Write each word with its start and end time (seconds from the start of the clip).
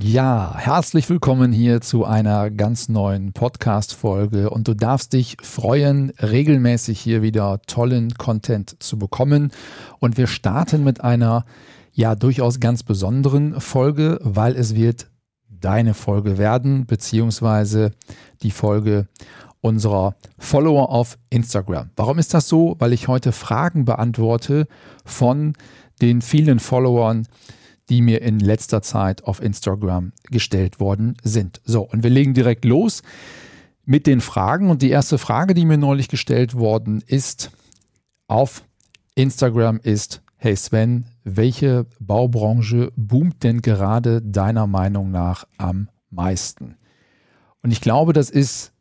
Ja, 0.00 0.54
herzlich 0.56 1.08
willkommen 1.10 1.52
hier 1.52 1.82
zu 1.82 2.06
einer 2.06 2.50
ganz 2.50 2.88
neuen 2.88 3.34
Podcast-Folge 3.34 4.48
und 4.48 4.66
du 4.66 4.74
darfst 4.74 5.12
dich 5.12 5.36
freuen, 5.42 6.10
regelmäßig 6.18 6.98
hier 6.98 7.20
wieder 7.20 7.60
tollen 7.66 8.14
Content 8.14 8.82
zu 8.82 8.98
bekommen. 8.98 9.52
Und 9.98 10.16
wir 10.16 10.26
starten 10.26 10.82
mit 10.82 11.02
einer 11.02 11.44
ja 11.92 12.14
durchaus 12.14 12.58
ganz 12.58 12.82
besonderen 12.82 13.60
Folge, 13.60 14.18
weil 14.22 14.56
es 14.56 14.74
wird 14.74 15.10
deine 15.48 15.92
Folge 15.92 16.38
werden, 16.38 16.86
beziehungsweise 16.86 17.92
die 18.42 18.50
Folge 18.50 19.08
unserer 19.60 20.16
Follower 20.38 20.88
auf 20.88 21.18
Instagram. 21.28 21.90
Warum 21.96 22.18
ist 22.18 22.32
das 22.32 22.48
so? 22.48 22.76
Weil 22.78 22.94
ich 22.94 23.08
heute 23.08 23.30
Fragen 23.30 23.84
beantworte 23.84 24.66
von 25.04 25.52
den 26.00 26.22
vielen 26.22 26.60
Followern, 26.60 27.26
die 27.88 28.02
mir 28.02 28.22
in 28.22 28.38
letzter 28.38 28.82
Zeit 28.82 29.24
auf 29.24 29.42
Instagram 29.42 30.12
gestellt 30.30 30.80
worden 30.80 31.16
sind. 31.22 31.60
So, 31.64 31.82
und 31.82 32.02
wir 32.02 32.10
legen 32.10 32.34
direkt 32.34 32.64
los 32.64 33.02
mit 33.84 34.06
den 34.06 34.20
Fragen. 34.20 34.70
Und 34.70 34.82
die 34.82 34.90
erste 34.90 35.18
Frage, 35.18 35.54
die 35.54 35.64
mir 35.64 35.78
neulich 35.78 36.08
gestellt 36.08 36.54
worden 36.54 37.02
ist 37.06 37.50
auf 38.28 38.64
Instagram 39.14 39.78
ist, 39.82 40.22
hey 40.36 40.56
Sven, 40.56 41.04
welche 41.24 41.86
Baubranche 42.00 42.92
boomt 42.96 43.42
denn 43.42 43.60
gerade 43.60 44.22
deiner 44.22 44.66
Meinung 44.66 45.10
nach 45.10 45.46
am 45.58 45.88
meisten? 46.10 46.76
Und 47.62 47.70
ich 47.70 47.80
glaube, 47.80 48.12
das 48.12 48.30
ist 48.30 48.72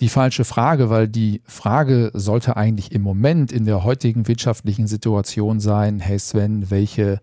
die 0.00 0.08
falsche 0.08 0.44
Frage, 0.44 0.88
weil 0.88 1.08
die 1.08 1.42
Frage 1.44 2.10
sollte 2.14 2.56
eigentlich 2.56 2.92
im 2.92 3.02
Moment 3.02 3.52
in 3.52 3.66
der 3.66 3.84
heutigen 3.84 4.28
wirtschaftlichen 4.28 4.86
Situation 4.86 5.60
sein, 5.60 6.00
hey 6.00 6.18
Sven, 6.18 6.70
welche 6.70 7.20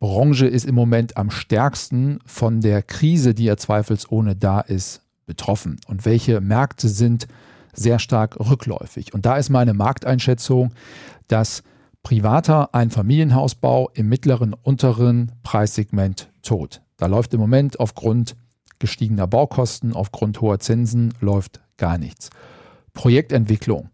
Branche 0.00 0.46
ist 0.46 0.64
im 0.66 0.74
Moment 0.74 1.16
am 1.16 1.30
stärksten 1.30 2.18
von 2.26 2.60
der 2.60 2.82
Krise, 2.82 3.34
die 3.34 3.44
ja 3.44 3.56
zweifelsohne 3.56 4.36
da 4.36 4.60
ist, 4.60 5.02
betroffen? 5.26 5.80
Und 5.86 6.04
welche 6.04 6.40
Märkte 6.40 6.88
sind 6.88 7.26
sehr 7.72 7.98
stark 7.98 8.38
rückläufig? 8.38 9.14
Und 9.14 9.26
da 9.26 9.36
ist 9.36 9.50
meine 9.50 9.74
Markteinschätzung, 9.74 10.72
dass 11.28 11.62
privater 12.02 12.74
Einfamilienhausbau 12.74 13.90
im 13.94 14.08
mittleren, 14.08 14.54
unteren 14.54 15.32
Preissegment 15.42 16.30
tot. 16.42 16.82
Da 16.98 17.06
läuft 17.06 17.34
im 17.34 17.40
Moment 17.40 17.80
aufgrund 17.80 18.36
gestiegener 18.78 19.26
Baukosten, 19.26 19.94
aufgrund 19.94 20.40
hoher 20.40 20.60
Zinsen, 20.60 21.14
läuft 21.20 21.62
gar 21.76 21.98
nichts. 21.98 22.30
Projektentwicklung 22.92 23.88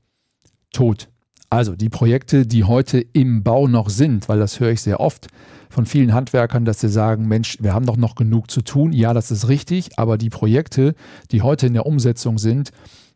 tot. 0.73 1.09
Also 1.49 1.75
die 1.75 1.89
Projekte, 1.89 2.47
die 2.47 2.65
heute 2.65 3.01
im 3.01 3.43
Bau 3.43 3.67
noch 3.67 3.89
sind, 3.89 4.29
weil 4.29 4.39
das 4.39 4.61
höre 4.61 4.71
ich 4.71 4.83
sehr 4.83 5.01
oft, 5.01 5.29
von 5.71 5.87
vielen 5.87 6.13
Handwerkern, 6.13 6.65
dass 6.65 6.81
sie 6.81 6.89
sagen, 6.89 7.29
Mensch, 7.29 7.59
wir 7.61 7.73
haben 7.73 7.87
doch 7.87 7.97
noch 7.97 8.17
genug 8.17 8.51
zu 8.51 8.61
tun. 8.61 8.93
Ja, 8.93 9.15
das 9.15 9.31
ist 9.31 9.49
richtig, 9.49 9.99
aber 9.99 10.19
die 10.19 10.29
Projekte, 10.29 10.95
die 11.31 11.43
heute 11.43 11.69
in 11.69 11.75
der 11.75 11.87
Umsetzung 11.87 12.39
sind, 12.39 12.73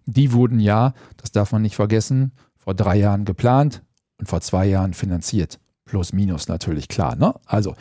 die 0.07 0.33
wurden 0.33 0.61
ja, 0.61 0.95
das 1.17 1.33
darf 1.33 1.53
man 1.53 1.63
nicht 1.63 1.75
vergessen, 1.75 2.33
vor 2.57 2.75
drei 2.75 2.97
Jahren 2.97 3.25
geplant 3.25 3.83
und 4.19 4.29
vor 4.29 4.41
zwei 4.41 4.67
Jahren 4.67 4.95
finanziert. 4.95 5.59
Plus, 5.85 6.13
minus 6.13 6.49
natürlich 6.49 6.89
klar. 6.89 7.17
Ne? 7.17 7.35
Also, 7.45 7.75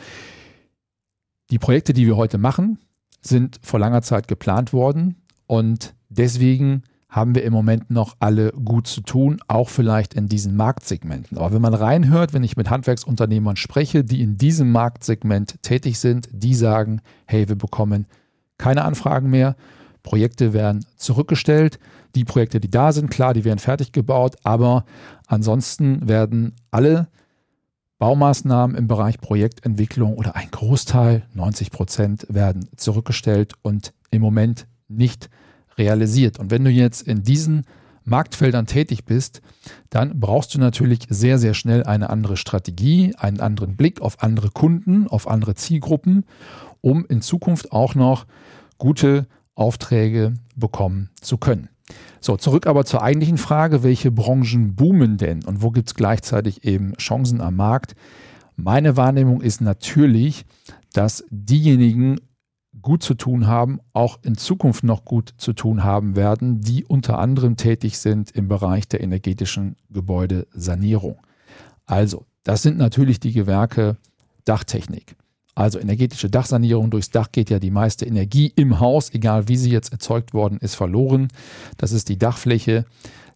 die 1.50 1.58
Projekte, 1.58 1.92
die 1.92 2.06
wir 2.06 2.16
heute 2.16 2.38
machen, 2.38 2.78
sind 3.20 3.60
vor 3.62 3.78
langer 3.78 4.02
Zeit 4.02 4.26
geplant 4.26 4.72
worden 4.72 5.22
und 5.46 5.94
deswegen 6.08 6.82
haben 7.14 7.36
wir 7.36 7.44
im 7.44 7.52
Moment 7.52 7.90
noch 7.90 8.16
alle 8.18 8.50
gut 8.50 8.88
zu 8.88 9.00
tun, 9.00 9.38
auch 9.46 9.68
vielleicht 9.68 10.14
in 10.14 10.26
diesen 10.26 10.56
Marktsegmenten. 10.56 11.38
Aber 11.38 11.52
wenn 11.52 11.62
man 11.62 11.72
reinhört, 11.72 12.32
wenn 12.32 12.42
ich 12.42 12.56
mit 12.56 12.70
Handwerksunternehmern 12.70 13.54
spreche, 13.54 14.02
die 14.02 14.20
in 14.20 14.36
diesem 14.36 14.72
Marktsegment 14.72 15.62
tätig 15.62 16.00
sind, 16.00 16.28
die 16.32 16.56
sagen, 16.56 17.00
hey, 17.26 17.48
wir 17.48 17.54
bekommen 17.54 18.06
keine 18.58 18.84
Anfragen 18.84 19.30
mehr, 19.30 19.54
Projekte 20.02 20.52
werden 20.52 20.84
zurückgestellt, 20.96 21.78
die 22.16 22.24
Projekte, 22.24 22.58
die 22.58 22.70
da 22.70 22.90
sind, 22.90 23.12
klar, 23.12 23.32
die 23.32 23.44
werden 23.44 23.60
fertig 23.60 23.92
gebaut, 23.92 24.34
aber 24.42 24.84
ansonsten 25.28 26.08
werden 26.08 26.56
alle 26.72 27.06
Baumaßnahmen 27.98 28.76
im 28.76 28.88
Bereich 28.88 29.20
Projektentwicklung 29.20 30.14
oder 30.14 30.34
ein 30.34 30.50
Großteil, 30.50 31.22
90 31.32 31.70
Prozent, 31.70 32.26
werden 32.28 32.68
zurückgestellt 32.74 33.54
und 33.62 33.94
im 34.10 34.20
Moment 34.20 34.66
nicht 34.88 35.30
realisiert. 35.78 36.38
Und 36.38 36.50
wenn 36.50 36.64
du 36.64 36.70
jetzt 36.70 37.02
in 37.02 37.22
diesen 37.22 37.64
Marktfeldern 38.04 38.66
tätig 38.66 39.04
bist, 39.04 39.40
dann 39.90 40.20
brauchst 40.20 40.54
du 40.54 40.58
natürlich 40.58 41.06
sehr, 41.08 41.38
sehr 41.38 41.54
schnell 41.54 41.84
eine 41.84 42.10
andere 42.10 42.36
Strategie, 42.36 43.14
einen 43.16 43.40
anderen 43.40 43.76
Blick 43.76 44.00
auf 44.00 44.22
andere 44.22 44.50
Kunden, 44.50 45.08
auf 45.08 45.28
andere 45.28 45.54
Zielgruppen, 45.54 46.24
um 46.80 47.06
in 47.06 47.22
Zukunft 47.22 47.72
auch 47.72 47.94
noch 47.94 48.26
gute 48.78 49.26
Aufträge 49.54 50.34
bekommen 50.56 51.10
zu 51.20 51.38
können. 51.38 51.68
So, 52.20 52.36
zurück 52.36 52.66
aber 52.66 52.84
zur 52.84 53.02
eigentlichen 53.02 53.38
Frage, 53.38 53.82
welche 53.82 54.10
Branchen 54.10 54.74
boomen 54.74 55.16
denn 55.18 55.44
und 55.44 55.62
wo 55.62 55.70
gibt 55.70 55.88
es 55.88 55.94
gleichzeitig 55.94 56.64
eben 56.64 56.94
Chancen 56.96 57.40
am 57.40 57.56
Markt? 57.56 57.94
Meine 58.56 58.96
Wahrnehmung 58.96 59.40
ist 59.40 59.60
natürlich, 59.60 60.46
dass 60.92 61.24
diejenigen 61.30 62.20
gut 62.84 63.02
zu 63.02 63.14
tun 63.14 63.46
haben, 63.46 63.80
auch 63.94 64.18
in 64.22 64.36
Zukunft 64.36 64.84
noch 64.84 65.04
gut 65.04 65.34
zu 65.38 65.54
tun 65.54 65.82
haben 65.82 66.16
werden, 66.16 66.60
die 66.60 66.84
unter 66.84 67.18
anderem 67.18 67.56
tätig 67.56 67.98
sind 67.98 68.30
im 68.30 68.46
Bereich 68.46 68.86
der 68.86 69.00
energetischen 69.00 69.76
Gebäudesanierung. 69.90 71.16
Also, 71.86 72.26
das 72.44 72.62
sind 72.62 72.76
natürlich 72.76 73.18
die 73.18 73.32
Gewerke 73.32 73.96
Dachtechnik. 74.44 75.16
Also 75.54 75.78
energetische 75.78 76.28
Dachsanierung 76.28 76.90
durchs 76.90 77.10
Dach 77.10 77.32
geht 77.32 77.48
ja 77.48 77.58
die 77.58 77.70
meiste 77.70 78.04
Energie 78.04 78.52
im 78.54 78.80
Haus, 78.80 79.14
egal 79.14 79.48
wie 79.48 79.56
sie 79.56 79.70
jetzt 79.70 79.92
erzeugt 79.92 80.34
worden 80.34 80.58
ist, 80.58 80.74
verloren. 80.74 81.28
Das 81.78 81.92
ist 81.92 82.08
die 82.08 82.18
Dachfläche. 82.18 82.84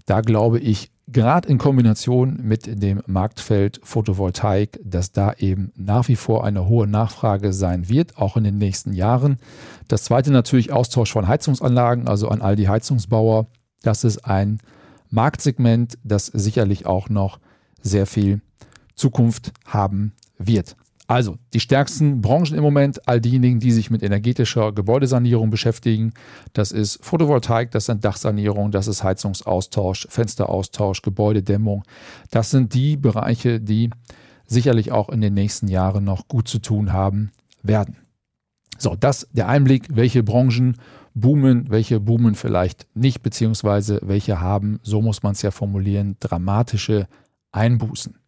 Da 0.05 0.21
glaube 0.21 0.59
ich, 0.59 0.91
gerade 1.11 1.49
in 1.49 1.59
Kombination 1.59 2.39
mit 2.43 2.83
dem 2.83 3.03
Marktfeld 3.07 3.81
Photovoltaik, 3.83 4.79
dass 4.85 5.13
da 5.13 5.33
eben 5.33 5.73
nach 5.77 6.09
wie 6.09 6.17
vor 6.17 6.45
eine 6.45 6.69
hohe 6.69 6.87
Nachfrage 6.87 7.53
sein 7.53 7.89
wird, 7.89 8.19
auch 8.19 8.37
in 8.37 8.45
den 8.45 8.59
nächsten 8.59 8.93
Jahren. 8.93 9.39
Das 9.89 10.05
zweite 10.05 10.31
natürlich 10.31 10.73
Austausch 10.73 11.13
von 11.13 11.27
Heizungsanlagen, 11.27 12.09
also 12.09 12.29
an 12.29 12.43
all 12.43 12.57
die 12.57 12.69
Heizungsbauer. 12.69 13.47
Das 13.83 14.05
ist 14.05 14.25
ein 14.25 14.59
Marktsegment, 15.11 15.99
das 16.05 16.27
sicherlich 16.27 16.87
auch 16.87 17.09
noch 17.09 17.39
sehr 17.81 18.07
viel 18.07 18.41
Zukunft 18.95 19.53
haben 19.65 20.13
wird. 20.39 20.77
Also 21.09 21.39
die 21.55 21.61
stärksten 21.61 22.21
Branchen 22.21 22.55
im 22.55 22.63
Moment, 22.63 23.09
all 23.09 23.19
diejenigen, 23.19 23.61
die 23.61 23.73
sich 23.73 23.91
mit 23.91 24.03
energetischer 24.03 24.73
Gebäudesanierung 24.73 25.49
beschäftigen, 25.49 26.13
das 26.53 26.71
ist 26.71 27.03
Photovoltaik, 27.03 27.71
das 27.71 27.87
sind 27.87 28.05
Dachsanierung, 28.05 28.71
das 28.71 28.89
ist 28.89 29.03
Heizungsaustausch, 29.03 30.07
Fensteraustausch, 30.11 31.01
Gebäudedämmung. 31.01 31.85
Das 32.31 32.51
sind 32.51 32.75
die 32.75 32.99
Bereiche, 32.99 33.59
die 33.59 33.89
sicherlich 34.45 34.93
auch 34.93 35.09
in 35.09 35.23
den 35.23 35.33
nächsten 35.33 35.69
Jahren 35.69 36.05
noch 36.05 36.29
gut 36.29 36.47
zu 36.47 36.59
tun 36.59 36.93
haben 36.93 37.31
werden. 37.63 37.97
So, 38.77 38.95
das 38.95 39.29
der 39.33 39.49
Einblick, 39.49 39.87
welche 39.91 40.23
Branchen 40.23 40.77
boomen, 41.15 41.71
welche 41.71 42.01
boomen 42.01 42.35
vielleicht 42.35 42.87
nicht, 42.95 43.23
beziehungsweise 43.23 43.99
welche 44.03 44.43
haben, 44.43 44.79
so 44.83 45.01
muss 45.01 45.23
man 45.23 45.33
es 45.33 45.41
ja 45.41 45.53
formulieren, 45.53 46.17
dramatische 46.21 47.09
Einbußen. 47.51 48.19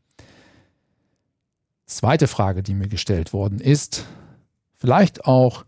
Zweite 1.90 2.28
Frage, 2.28 2.62
die 2.62 2.74
mir 2.74 2.86
gestellt 2.86 3.32
worden 3.32 3.58
ist, 3.58 4.04
vielleicht 4.76 5.24
auch 5.24 5.64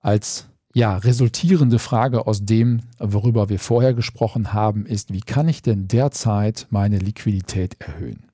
als 0.00 0.46
ja, 0.72 0.98
resultierende 0.98 1.80
Frage 1.80 2.28
aus 2.28 2.44
dem, 2.44 2.82
worüber 3.00 3.48
wir 3.48 3.58
vorher 3.58 3.92
gesprochen 3.92 4.52
haben, 4.52 4.86
ist, 4.86 5.12
wie 5.12 5.20
kann 5.20 5.48
ich 5.48 5.62
denn 5.62 5.88
derzeit 5.88 6.68
meine 6.70 6.98
Liquidität 6.98 7.76
erhöhen? 7.80 8.28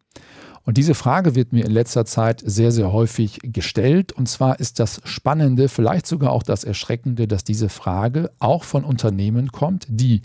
Und 0.64 0.76
diese 0.76 0.94
Frage 0.94 1.34
wird 1.34 1.54
mir 1.54 1.64
in 1.64 1.70
letzter 1.70 2.04
Zeit 2.04 2.42
sehr, 2.44 2.70
sehr 2.70 2.92
häufig 2.92 3.40
gestellt. 3.42 4.12
Und 4.12 4.28
zwar 4.28 4.60
ist 4.60 4.78
das 4.78 5.00
Spannende, 5.04 5.68
vielleicht 5.70 6.06
sogar 6.06 6.30
auch 6.30 6.42
das 6.42 6.62
Erschreckende, 6.62 7.26
dass 7.26 7.42
diese 7.42 7.70
Frage 7.70 8.30
auch 8.38 8.64
von 8.64 8.84
Unternehmen 8.84 9.50
kommt, 9.50 9.86
die 9.88 10.20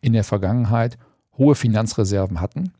in 0.00 0.12
der 0.12 0.24
Vergangenheit 0.24 0.98
hohe 1.36 1.56
Finanzreserven 1.56 2.40
hatten, 2.40 2.72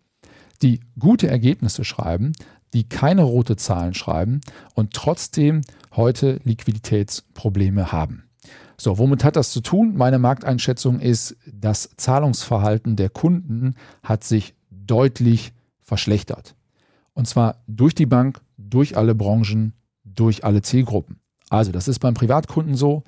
die 0.62 0.78
gute 0.96 1.26
Ergebnisse 1.26 1.82
schreiben, 1.82 2.34
die 2.72 2.88
keine 2.88 3.22
rote 3.22 3.56
Zahlen 3.56 3.94
schreiben 3.94 4.40
und 4.74 4.94
trotzdem 4.94 5.62
heute 5.94 6.40
Liquiditätsprobleme 6.44 7.92
haben. 7.92 8.24
So, 8.76 8.98
womit 8.98 9.22
hat 9.24 9.36
das 9.36 9.50
zu 9.50 9.60
tun? 9.60 9.94
Meine 9.96 10.18
Markteinschätzung 10.18 10.98
ist, 10.98 11.36
das 11.46 11.90
Zahlungsverhalten 11.96 12.96
der 12.96 13.10
Kunden 13.10 13.76
hat 14.02 14.24
sich 14.24 14.54
deutlich 14.70 15.52
verschlechtert. 15.80 16.56
Und 17.14 17.28
zwar 17.28 17.62
durch 17.66 17.94
die 17.94 18.06
Bank, 18.06 18.40
durch 18.56 18.96
alle 18.96 19.14
Branchen, 19.14 19.74
durch 20.04 20.44
alle 20.44 20.62
Zielgruppen. 20.62 21.20
Also 21.50 21.70
das 21.70 21.86
ist 21.86 21.98
beim 21.98 22.14
Privatkunden 22.14 22.74
so, 22.74 23.04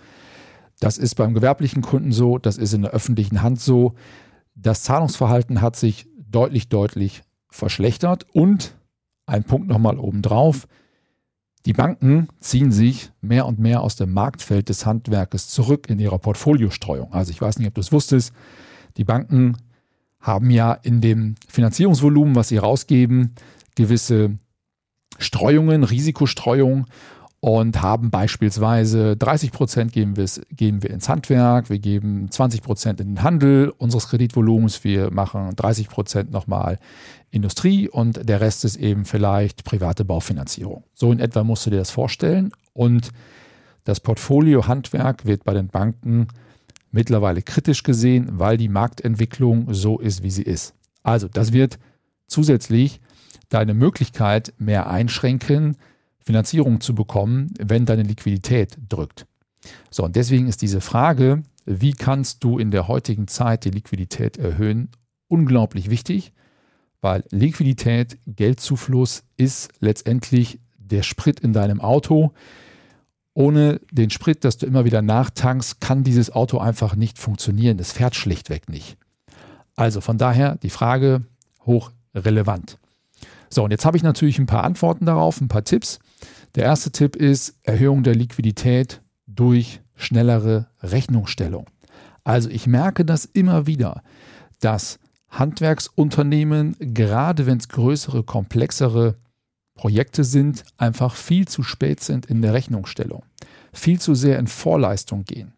das 0.81 0.99
ist 0.99 1.15
beim 1.15 1.35
gewerblichen 1.35 1.83
Kunden 1.83 2.13
so, 2.13 2.39
das 2.39 2.59
ist 2.59 2.75
in 2.75 2.83
der 2.83 2.91
öffentlichen 2.91 3.43
Hand 3.43 3.61
so. 3.61 3.95
Das 4.55 4.83
Zahlungsverhalten 4.83 5.63
hat 5.63 5.77
sich 5.77 6.07
deutlich, 6.19 6.69
deutlich 6.69 7.23
verschlechtert. 7.49 8.27
Und 8.33 8.75
ein 9.27 9.45
Punkt 9.45 9.69
nochmal 9.69 9.99
obendrauf, 9.99 10.67
die 11.67 11.73
Banken 11.73 12.29
ziehen 12.41 12.73
sich 12.73 13.11
mehr 13.23 13.47
und 13.47 13.59
mehr 13.59 13.81
aus 13.81 13.97
dem 13.97 14.13
Marktfeld 14.13 14.69
des 14.69 14.85
Handwerkes 14.85 15.49
zurück 15.49 15.89
in 15.89 15.99
ihrer 15.99 16.19
Portfoliostreuung. 16.19 17.13
Also 17.13 17.31
ich 17.31 17.41
weiß 17.41 17.59
nicht, 17.59 17.69
ob 17.69 17.75
du 17.75 17.81
es 17.81 17.93
wusstest, 17.93 18.35
die 18.99 19.05
Banken 19.05 19.57
haben 20.21 20.51
ja 20.51 20.73
in 20.73 21.01
dem 21.01 21.37
Finanzierungsvolumen, 21.49 22.35
was 22.35 22.49
sie 22.49 22.59
rausgeben, 22.59 23.35
gewisse 23.75 24.39
Streuungen, 25.19 25.85
Risikostreuung 25.85 26.87
und 27.45 27.83
haben 27.83 28.11
beispielsweise 28.11 29.19
30 29.19 29.53
Prozent 29.53 29.93
geben, 29.93 30.15
geben 30.57 30.83
wir 30.83 30.89
ins 30.89 31.11
Handwerk, 31.11 31.69
wir 31.69 31.79
geben 31.79 32.31
20 32.31 32.63
Prozent 32.63 33.03
in 33.03 33.09
den 33.09 33.23
Handel 33.23 33.71
unseres 33.77 34.09
Kreditvolumens, 34.09 34.83
wir 34.83 35.11
machen 35.13 35.55
30 35.55 35.91
Prozent 35.91 36.31
nochmal 36.31 36.79
Industrie 37.31 37.87
und 37.87 38.27
der 38.27 38.41
Rest 38.41 38.65
ist 38.65 38.77
eben 38.77 39.05
vielleicht 39.05 39.63
private 39.65 40.07
Baufinanzierung. 40.07 40.85
So 40.95 41.13
in 41.13 41.21
etwa 41.21 41.45
musst 41.45 41.67
du 41.67 41.71
dir 41.71 41.77
das 41.77 41.91
vorstellen 41.91 42.51
und 42.73 43.11
das 43.85 44.01
Portfolio 44.01 44.67
Handwerk 44.67 45.27
wird 45.27 45.45
bei 45.45 45.53
den 45.53 45.69
Banken 45.69 46.29
mittlerweile 46.93 47.43
kritisch 47.43 47.83
gesehen, 47.83 48.27
weil 48.39 48.57
die 48.57 48.71
Marktentwicklung 48.71 49.75
so 49.75 49.99
ist, 49.99 50.23
wie 50.23 50.31
sie 50.31 50.45
ist. 50.45 50.73
Also 51.03 51.29
das 51.29 51.53
wird 51.53 51.79
zusätzlich 52.27 53.03
deine 53.51 53.75
Möglichkeit 53.75 54.55
mehr 54.57 54.89
einschränken, 54.89 55.77
Finanzierung 56.25 56.81
zu 56.81 56.95
bekommen, 56.95 57.53
wenn 57.59 57.87
deine 57.87 58.03
Liquidität 58.03 58.77
drückt. 58.89 59.27
So, 59.91 60.05
und 60.05 60.17
deswegen 60.17 60.47
ist 60.47 60.63
diese 60.63 60.81
Frage, 60.81 61.43
wie 61.67 61.93
kannst 61.93 62.45
du 62.45 62.59
in 62.59 62.71
der 62.71 62.89
heutigen 62.89 63.29
Zeit 63.29 63.65
die 63.65 63.71
Liquidität 63.71 64.37
erhöhen, 64.37 64.89
unglaublich 65.29 65.91
wichtig, 65.91 66.33
weil 67.01 67.25
Liquidität, 67.31 68.19
Geldzufluss 68.27 69.25
ist 69.37 69.71
letztendlich 69.81 70.59
der 70.79 71.03
Sprit 71.03 71.41
in 71.41 71.53
deinem 71.53 71.81
Auto. 71.81 72.33
Ohne 73.35 73.81
den 73.91 74.11
Sprit, 74.11 74.45
dass 74.45 74.59
du 74.59 74.67
immer 74.67 74.85
wieder 74.85 75.03
nachtankst, 75.03 75.81
kann 75.81 76.05
dieses 76.05 76.31
Auto 76.31 76.59
einfach 76.59 76.97
nicht 76.97 77.19
funktionieren. 77.19 77.79
Es 77.79 77.93
fährt 77.93 78.15
schlichtweg 78.15 78.69
nicht. 78.69 78.97
Also 79.77 80.01
von 80.01 80.19
daher 80.19 80.57
die 80.57 80.71
Frage 80.71 81.25
hoch 81.67 81.91
relevant. 82.15 82.79
So, 83.51 83.65
und 83.65 83.71
jetzt 83.71 83.85
habe 83.85 83.97
ich 83.97 84.03
natürlich 84.03 84.39
ein 84.39 84.47
paar 84.47 84.65
Antworten 84.65 85.05
darauf, 85.05 85.41
ein 85.41 85.49
paar 85.49 85.65
Tipps. 85.65 85.99
Der 86.55 86.65
erste 86.65 86.93
Tipp 86.93 87.17
ist 87.17 87.59
Erhöhung 87.63 88.05
der 88.05 88.15
Liquidität 88.15 89.03
durch 89.27 89.81
schnellere 89.97 90.69
Rechnungsstellung. 90.83 91.67
Also 92.23 92.49
ich 92.49 92.67
merke 92.67 93.05
das 93.05 93.25
immer 93.25 93.67
wieder, 93.67 94.03
dass 94.61 94.99
Handwerksunternehmen, 95.31 96.77
gerade 96.79 97.47
wenn 97.47 97.59
es 97.59 97.69
größere, 97.69 98.23
komplexere 98.23 99.17
Projekte 99.75 100.23
sind, 100.23 100.65
einfach 100.77 101.17
viel 101.17 101.49
zu 101.49 101.65
spät 101.65 102.01
sind 102.01 102.27
in 102.27 102.41
der 102.41 102.53
Rechnungsstellung, 102.53 103.25
viel 103.73 104.01
zu 104.01 104.15
sehr 104.15 104.39
in 104.39 104.47
Vorleistung 104.47 105.25
gehen. 105.25 105.55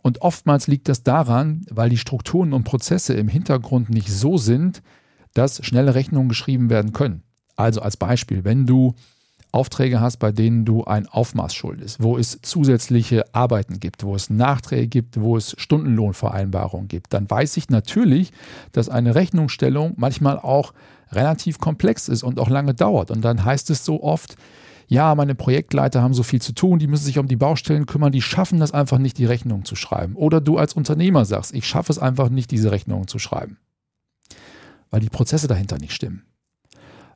Und 0.00 0.22
oftmals 0.22 0.66
liegt 0.66 0.88
das 0.88 1.02
daran, 1.02 1.66
weil 1.70 1.90
die 1.90 1.98
Strukturen 1.98 2.54
und 2.54 2.64
Prozesse 2.64 3.14
im 3.14 3.28
Hintergrund 3.28 3.90
nicht 3.90 4.10
so 4.10 4.38
sind, 4.38 4.82
dass 5.34 5.64
schnelle 5.64 5.94
Rechnungen 5.94 6.28
geschrieben 6.28 6.70
werden 6.70 6.92
können. 6.92 7.22
Also 7.56 7.82
als 7.82 7.96
Beispiel, 7.96 8.44
wenn 8.44 8.66
du 8.66 8.94
Aufträge 9.54 10.00
hast, 10.00 10.16
bei 10.16 10.32
denen 10.32 10.64
du 10.64 10.84
ein 10.84 11.06
Aufmaß 11.06 11.54
schuldest, 11.54 12.02
wo 12.02 12.18
es 12.18 12.40
zusätzliche 12.42 13.24
Arbeiten 13.32 13.78
gibt, 13.78 14.02
wo 14.02 14.14
es 14.14 14.28
Nachträge 14.28 14.88
gibt, 14.88 15.20
wo 15.20 15.36
es 15.36 15.54
Stundenlohnvereinbarungen 15.56 16.88
gibt, 16.88 17.14
dann 17.14 17.30
weiß 17.30 17.56
ich 17.56 17.70
natürlich, 17.70 18.32
dass 18.72 18.88
eine 18.88 19.14
Rechnungsstellung 19.14 19.94
manchmal 19.96 20.38
auch 20.38 20.74
relativ 21.12 21.58
komplex 21.58 22.08
ist 22.08 22.24
und 22.24 22.40
auch 22.40 22.48
lange 22.48 22.74
dauert. 22.74 23.12
Und 23.12 23.22
dann 23.22 23.44
heißt 23.44 23.70
es 23.70 23.84
so 23.84 24.02
oft, 24.02 24.34
ja, 24.88 25.14
meine 25.14 25.34
Projektleiter 25.34 26.02
haben 26.02 26.14
so 26.14 26.24
viel 26.24 26.42
zu 26.42 26.52
tun, 26.52 26.78
die 26.78 26.88
müssen 26.88 27.04
sich 27.04 27.18
um 27.18 27.28
die 27.28 27.36
Baustellen 27.36 27.86
kümmern, 27.86 28.12
die 28.12 28.22
schaffen 28.22 28.58
das 28.58 28.72
einfach 28.72 28.98
nicht, 28.98 29.18
die 29.18 29.24
Rechnung 29.24 29.64
zu 29.64 29.76
schreiben. 29.76 30.16
Oder 30.16 30.40
du 30.40 30.58
als 30.58 30.74
Unternehmer 30.74 31.24
sagst, 31.24 31.54
ich 31.54 31.66
schaffe 31.66 31.92
es 31.92 31.98
einfach 31.98 32.28
nicht, 32.28 32.50
diese 32.50 32.70
Rechnungen 32.72 33.06
zu 33.06 33.18
schreiben, 33.18 33.58
weil 34.90 35.00
die 35.00 35.08
Prozesse 35.10 35.46
dahinter 35.46 35.78
nicht 35.78 35.92
stimmen 35.92 36.24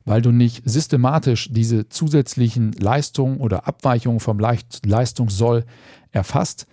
weil 0.09 0.23
du 0.23 0.31
nicht 0.31 0.63
systematisch 0.67 1.49
diese 1.51 1.87
zusätzlichen 1.87 2.71
Leistungen 2.71 3.37
oder 3.37 3.67
Abweichungen 3.67 4.19
vom 4.19 4.39
Leistungssoll 4.39 5.65
erfasst. 6.11 6.65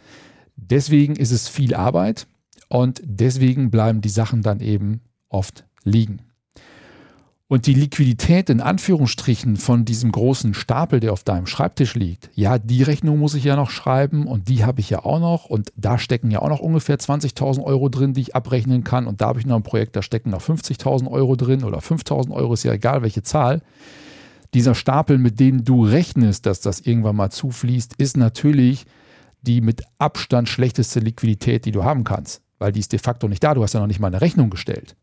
Deswegen 0.56 1.16
ist 1.16 1.32
es 1.32 1.46
viel 1.46 1.74
Arbeit 1.74 2.28
und 2.70 3.02
deswegen 3.04 3.70
bleiben 3.70 4.00
die 4.00 4.08
Sachen 4.08 4.40
dann 4.40 4.60
eben 4.60 5.02
oft 5.28 5.66
liegen. 5.84 6.22
Und 7.48 7.66
die 7.66 7.75
Liquidität 7.75 8.50
in 8.50 8.60
Anführungsstrichen 8.60 9.56
von 9.56 9.84
diesem 9.84 10.10
großen 10.10 10.52
Stapel, 10.52 10.98
der 10.98 11.12
auf 11.12 11.22
deinem 11.22 11.46
Schreibtisch 11.46 11.94
liegt, 11.94 12.28
ja, 12.34 12.58
die 12.58 12.82
Rechnung 12.82 13.20
muss 13.20 13.34
ich 13.34 13.44
ja 13.44 13.54
noch 13.54 13.70
schreiben 13.70 14.26
und 14.26 14.48
die 14.48 14.64
habe 14.64 14.81
ich 14.81 14.90
ja 14.90 15.04
auch 15.04 15.20
noch 15.20 15.44
und 15.44 15.72
da 15.76 15.96
stecken 15.96 16.32
ja 16.32 16.43
auch 16.43 16.48
noch 16.48 16.58
ungefähr 16.58 16.98
20.000 16.98 17.62
Euro 17.62 17.88
drin, 17.88 18.14
die 18.14 18.22
ich 18.22 18.34
abrechnen 18.34 18.82
kann 18.82 19.06
und 19.06 19.20
da 19.20 19.28
habe 19.28 19.38
ich 19.38 19.46
noch 19.46 19.54
ein 19.54 19.62
Projekt, 19.62 19.94
da 19.94 20.02
stecken 20.02 20.31
noch 20.31 20.43
50.000 20.43 21.08
Euro 21.08 21.37
drin 21.37 21.62
oder 21.62 21.78
5.000 21.78 22.32
Euro, 22.32 22.54
ist 22.54 22.64
ja 22.64 22.72
egal 22.72 23.02
welche 23.02 23.22
Zahl. 23.22 23.62
Dieser 24.52 24.75
Stapel, 24.75 25.16
mit 25.16 25.38
dem 25.38 25.64
du 25.64 25.84
rechnest, 25.84 26.46
dass 26.46 26.60
das 26.60 26.81
irgendwann 26.81 27.14
mal 27.14 27.31
zufließt, 27.31 27.94
ist 27.99 28.16
natürlich 28.16 28.87
die 29.42 29.60
mit 29.60 29.84
Abstand 29.99 30.49
schlechteste 30.49 30.99
Liquidität, 30.99 31.64
die 31.64 31.72
du 31.72 31.84
haben 31.84 32.02
kannst, 32.02 32.42
weil 32.58 32.72
die 32.72 32.81
ist 32.81 32.92
de 32.92 32.99
facto 32.99 33.28
nicht 33.28 33.44
da, 33.44 33.54
du 33.54 33.62
hast 33.62 33.75
ja 33.75 33.78
noch 33.78 33.87
nicht 33.87 34.00
mal 34.00 34.08
eine 34.08 34.20
Rechnung 34.20 34.50
gestellt. 34.50 34.96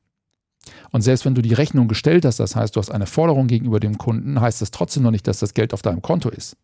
Und 0.92 1.02
selbst 1.02 1.26
wenn 1.26 1.36
du 1.36 1.42
die 1.42 1.54
Rechnung 1.54 1.88
gestellt 1.88 2.26
hast, 2.26 2.40
das 2.40 2.56
heißt, 2.56 2.76
du 2.76 2.80
hast 2.80 2.90
eine 2.90 3.06
Forderung 3.06 3.48
gegenüber 3.48 3.80
dem 3.80 3.98
Kunden, 3.98 4.40
heißt 4.40 4.62
das 4.62 4.72
trotzdem 4.72 5.04
noch 5.04 5.12
nicht, 5.12 5.28
dass 5.28 5.40
das 5.40 5.54
Geld 5.54 5.74
auf 5.74 5.82
deinem 5.82 6.02
Konto 6.02 6.30
ist. 6.30 6.56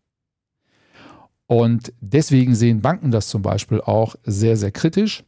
Und 1.48 1.94
deswegen 2.00 2.54
sehen 2.54 2.82
Banken 2.82 3.12
das 3.12 3.28
zum 3.28 3.42
Beispiel 3.42 3.82
auch 3.82 4.16
sehr, 4.24 4.56
sehr 4.56 4.72
kritisch. 4.72 5.24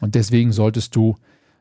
Und 0.00 0.14
deswegen 0.14 0.52
solltest 0.52 0.94
du 0.94 1.16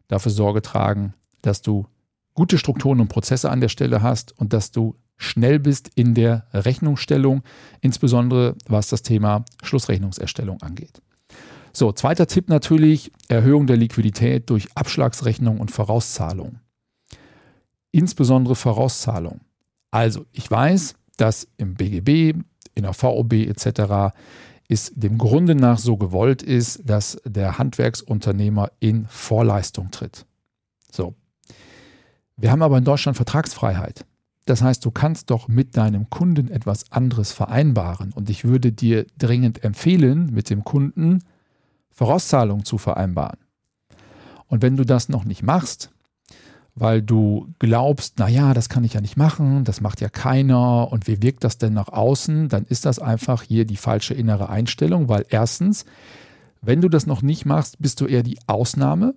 dafür 0.07 0.31
Sorge 0.31 0.61
tragen, 0.61 1.13
dass 1.41 1.61
du 1.61 1.87
gute 2.33 2.57
Strukturen 2.57 2.99
und 2.99 3.07
Prozesse 3.07 3.49
an 3.49 3.61
der 3.61 3.69
Stelle 3.69 4.01
hast 4.01 4.37
und 4.37 4.53
dass 4.53 4.71
du 4.71 4.95
schnell 5.15 5.57
bist 5.59 5.89
in 5.95 6.13
der 6.13 6.45
Rechnungsstellung, 6.53 7.43
insbesondere 7.81 8.55
was 8.67 8.89
das 8.89 9.01
Thema 9.01 9.43
Schlussrechnungserstellung 9.63 10.61
angeht. 10.61 11.01
So, 11.73 11.91
zweiter 11.91 12.27
Tipp 12.27 12.49
natürlich, 12.49 13.11
Erhöhung 13.27 13.67
der 13.67 13.77
Liquidität 13.77 14.49
durch 14.49 14.67
Abschlagsrechnung 14.75 15.59
und 15.59 15.71
Vorauszahlung. 15.71 16.59
Insbesondere 17.91 18.55
Vorauszahlung. 18.55 19.41
Also, 19.91 20.25
ich 20.31 20.49
weiß, 20.49 20.95
dass 21.17 21.47
im 21.57 21.75
BGB, 21.75 22.39
in 22.75 22.83
der 22.83 22.93
VOB 22.93 23.33
etc. 23.33 24.13
es 24.67 24.91
dem 24.95 25.17
Grunde 25.17 25.55
nach 25.55 25.77
so 25.77 25.97
gewollt 25.97 26.43
ist, 26.43 26.81
dass 26.87 27.19
der 27.25 27.57
Handwerksunternehmer 27.57 28.71
in 28.79 29.07
Vorleistung 29.07 29.91
tritt. 29.91 30.25
So. 30.91 31.15
Wir 32.35 32.51
haben 32.51 32.61
aber 32.61 32.77
in 32.77 32.83
Deutschland 32.83 33.17
Vertragsfreiheit. 33.17 34.05
Das 34.45 34.61
heißt, 34.61 34.85
du 34.85 34.91
kannst 34.91 35.29
doch 35.29 35.47
mit 35.47 35.75
deinem 35.75 36.09
Kunden 36.09 36.49
etwas 36.49 36.91
anderes 36.91 37.33
vereinbaren. 37.33 38.13
Und 38.13 38.29
ich 38.29 38.45
würde 38.45 38.71
dir 38.71 39.05
dringend 39.17 39.63
empfehlen, 39.63 40.27
mit 40.31 40.49
dem 40.49 40.63
Kunden 40.63 41.19
Vorauszahlung 41.97 42.63
zu 42.63 42.77
vereinbaren. 42.77 43.39
Und 44.45 44.61
wenn 44.61 44.77
du 44.77 44.85
das 44.85 45.09
noch 45.09 45.25
nicht 45.25 45.41
machst, 45.41 45.89
weil 46.75 47.01
du 47.01 47.47
glaubst, 47.57 48.19
naja, 48.19 48.53
das 48.53 48.69
kann 48.69 48.83
ich 48.83 48.93
ja 48.93 49.01
nicht 49.01 49.17
machen, 49.17 49.63
das 49.63 49.81
macht 49.81 49.99
ja 49.99 50.07
keiner 50.07 50.91
und 50.91 51.07
wie 51.07 51.23
wirkt 51.23 51.43
das 51.43 51.57
denn 51.57 51.73
nach 51.73 51.87
außen, 51.87 52.49
dann 52.49 52.65
ist 52.65 52.85
das 52.85 52.99
einfach 52.99 53.41
hier 53.41 53.65
die 53.65 53.77
falsche 53.77 54.13
innere 54.13 54.47
Einstellung, 54.47 55.09
weil 55.09 55.25
erstens, 55.29 55.85
wenn 56.61 56.81
du 56.81 56.87
das 56.87 57.07
noch 57.07 57.23
nicht 57.23 57.47
machst, 57.47 57.79
bist 57.79 57.99
du 57.99 58.05
eher 58.05 58.21
die 58.21 58.37
Ausnahme. 58.45 59.15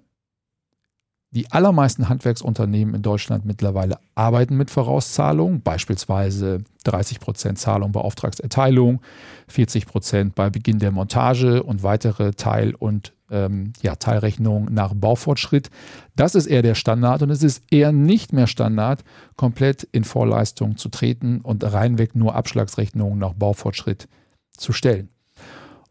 Die 1.33 1.53
allermeisten 1.53 2.09
Handwerksunternehmen 2.09 2.93
in 2.93 3.03
Deutschland 3.03 3.45
mittlerweile 3.45 4.01
arbeiten 4.17 4.57
mit 4.57 4.69
Vorauszahlungen, 4.69 5.63
beispielsweise 5.63 6.65
30% 6.85 7.55
Zahlung 7.55 7.93
bei 7.93 8.01
Auftragserteilung, 8.01 9.01
40% 9.49 10.33
bei 10.35 10.51
Beginn 10.51 10.81
der 10.81 10.91
Montage 10.91 11.63
und 11.63 11.85
weitere 11.85 12.33
Teil- 12.33 12.75
und 12.75 13.13
ähm, 13.31 13.73
ja, 13.81 13.95
Teilrechnungen 13.95 14.75
nach 14.75 14.93
Baufortschritt. 14.93 15.71
Das 16.17 16.35
ist 16.35 16.47
eher 16.47 16.63
der 16.63 16.75
Standard 16.75 17.23
und 17.23 17.31
es 17.31 17.45
ist 17.45 17.63
eher 17.71 17.93
nicht 17.93 18.33
mehr 18.33 18.49
Standard, 18.49 19.05
komplett 19.37 19.85
in 19.85 20.03
Vorleistung 20.03 20.77
zu 20.77 20.89
treten 20.89 21.43
und 21.43 21.63
reinweg 21.63 22.17
nur 22.17 22.35
Abschlagsrechnungen 22.35 23.21
nach 23.21 23.35
Baufortschritt 23.35 24.09
zu 24.51 24.73
stellen. 24.73 25.11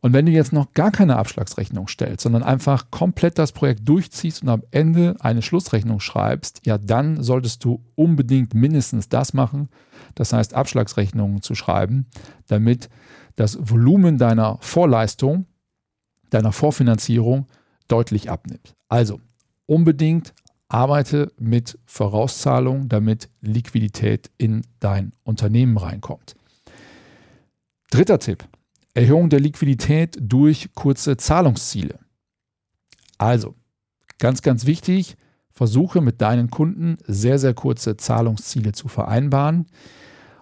Und 0.01 0.13
wenn 0.13 0.25
du 0.25 0.31
jetzt 0.31 0.53
noch 0.53 0.73
gar 0.73 0.91
keine 0.91 1.17
Abschlagsrechnung 1.17 1.87
stellst, 1.87 2.23
sondern 2.23 2.43
einfach 2.43 2.89
komplett 2.89 3.37
das 3.37 3.51
Projekt 3.51 3.87
durchziehst 3.87 4.43
und 4.43 4.49
am 4.49 4.63
Ende 4.71 5.15
eine 5.19 5.41
Schlussrechnung 5.41 5.99
schreibst, 5.99 6.65
ja, 6.65 6.77
dann 6.77 7.21
solltest 7.21 7.65
du 7.65 7.83
unbedingt 7.95 8.53
mindestens 8.53 9.09
das 9.09 9.33
machen, 9.33 9.69
das 10.15 10.31
heißt 10.31 10.53
Abschlagsrechnungen 10.53 11.41
zu 11.41 11.53
schreiben, 11.53 12.05
damit 12.47 12.89
das 13.35 13.57
Volumen 13.59 14.17
deiner 14.17 14.57
Vorleistung, 14.61 15.45
deiner 16.29 16.51
Vorfinanzierung 16.51 17.47
deutlich 17.87 18.29
abnimmt. 18.29 18.75
Also 18.87 19.19
unbedingt 19.65 20.33
arbeite 20.69 21.33
mit 21.37 21.77
Vorauszahlung, 21.85 22.87
damit 22.87 23.29
Liquidität 23.41 24.29
in 24.37 24.61
dein 24.79 25.13
Unternehmen 25.23 25.77
reinkommt. 25.77 26.35
Dritter 27.89 28.19
Tipp. 28.19 28.47
Erhöhung 28.93 29.29
der 29.29 29.39
Liquidität 29.39 30.17
durch 30.21 30.69
kurze 30.73 31.17
Zahlungsziele. 31.17 31.99
Also, 33.17 33.55
ganz, 34.17 34.41
ganz 34.41 34.65
wichtig, 34.65 35.15
versuche 35.51 36.01
mit 36.01 36.21
deinen 36.21 36.49
Kunden 36.49 36.97
sehr, 37.05 37.37
sehr 37.37 37.53
kurze 37.53 37.97
Zahlungsziele 37.97 38.71
zu 38.71 38.87
vereinbaren. 38.87 39.67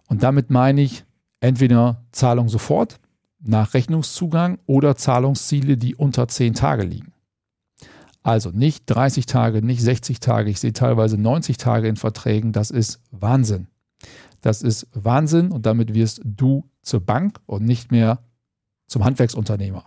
Und 0.08 0.24
damit 0.24 0.50
meine 0.50 0.82
ich 0.82 1.06
entweder 1.40 2.06
Zahlung 2.12 2.50
sofort 2.50 3.00
nach 3.40 3.74
Rechnungszugang 3.74 4.60
oder 4.66 4.96
Zahlungsziele, 4.96 5.78
die 5.78 5.96
unter 5.96 6.28
10 6.28 6.54
Tage 6.54 6.84
liegen. 6.84 7.14
Also 8.24 8.52
nicht 8.52 8.84
30 8.88 9.26
Tage, 9.26 9.62
nicht 9.62 9.82
60 9.82 10.20
Tage, 10.20 10.50
ich 10.50 10.60
sehe 10.60 10.74
teilweise 10.74 11.18
90 11.18 11.58
Tage 11.58 11.88
in 11.88 11.96
Verträgen, 11.96 12.52
das 12.52 12.72
ist 12.72 13.02
Wahnsinn. 13.12 13.68
Das 14.42 14.62
ist 14.62 14.88
Wahnsinn 14.94 15.52
und 15.52 15.66
damit 15.66 15.94
wirst 15.94 16.22
du 16.24 16.70
zur 16.82 17.00
Bank 17.00 17.40
und 17.46 17.64
nicht 17.64 17.92
mehr 17.92 18.20
zum 18.88 19.04
Handwerksunternehmer. 19.04 19.86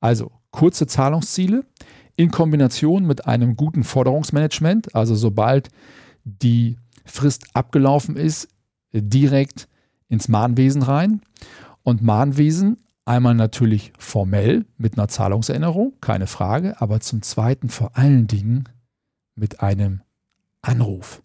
Also 0.00 0.30
kurze 0.50 0.86
Zahlungsziele 0.86 1.64
in 2.16 2.30
Kombination 2.30 3.06
mit 3.06 3.26
einem 3.26 3.56
guten 3.56 3.84
Forderungsmanagement, 3.84 4.94
also 4.94 5.14
sobald 5.14 5.68
die 6.24 6.76
Frist 7.04 7.46
abgelaufen 7.54 8.16
ist, 8.16 8.48
direkt 8.92 9.68
ins 10.08 10.28
Mahnwesen 10.28 10.82
rein. 10.82 11.22
Und 11.82 12.02
Mahnwesen 12.02 12.78
einmal 13.04 13.34
natürlich 13.34 13.92
formell 13.98 14.66
mit 14.76 14.98
einer 14.98 15.08
Zahlungserinnerung, 15.08 15.94
keine 16.00 16.26
Frage, 16.26 16.80
aber 16.80 17.00
zum 17.00 17.22
Zweiten 17.22 17.68
vor 17.68 17.96
allen 17.96 18.26
Dingen 18.26 18.68
mit 19.34 19.60
einem 19.60 20.02
Anruf. 20.62 21.22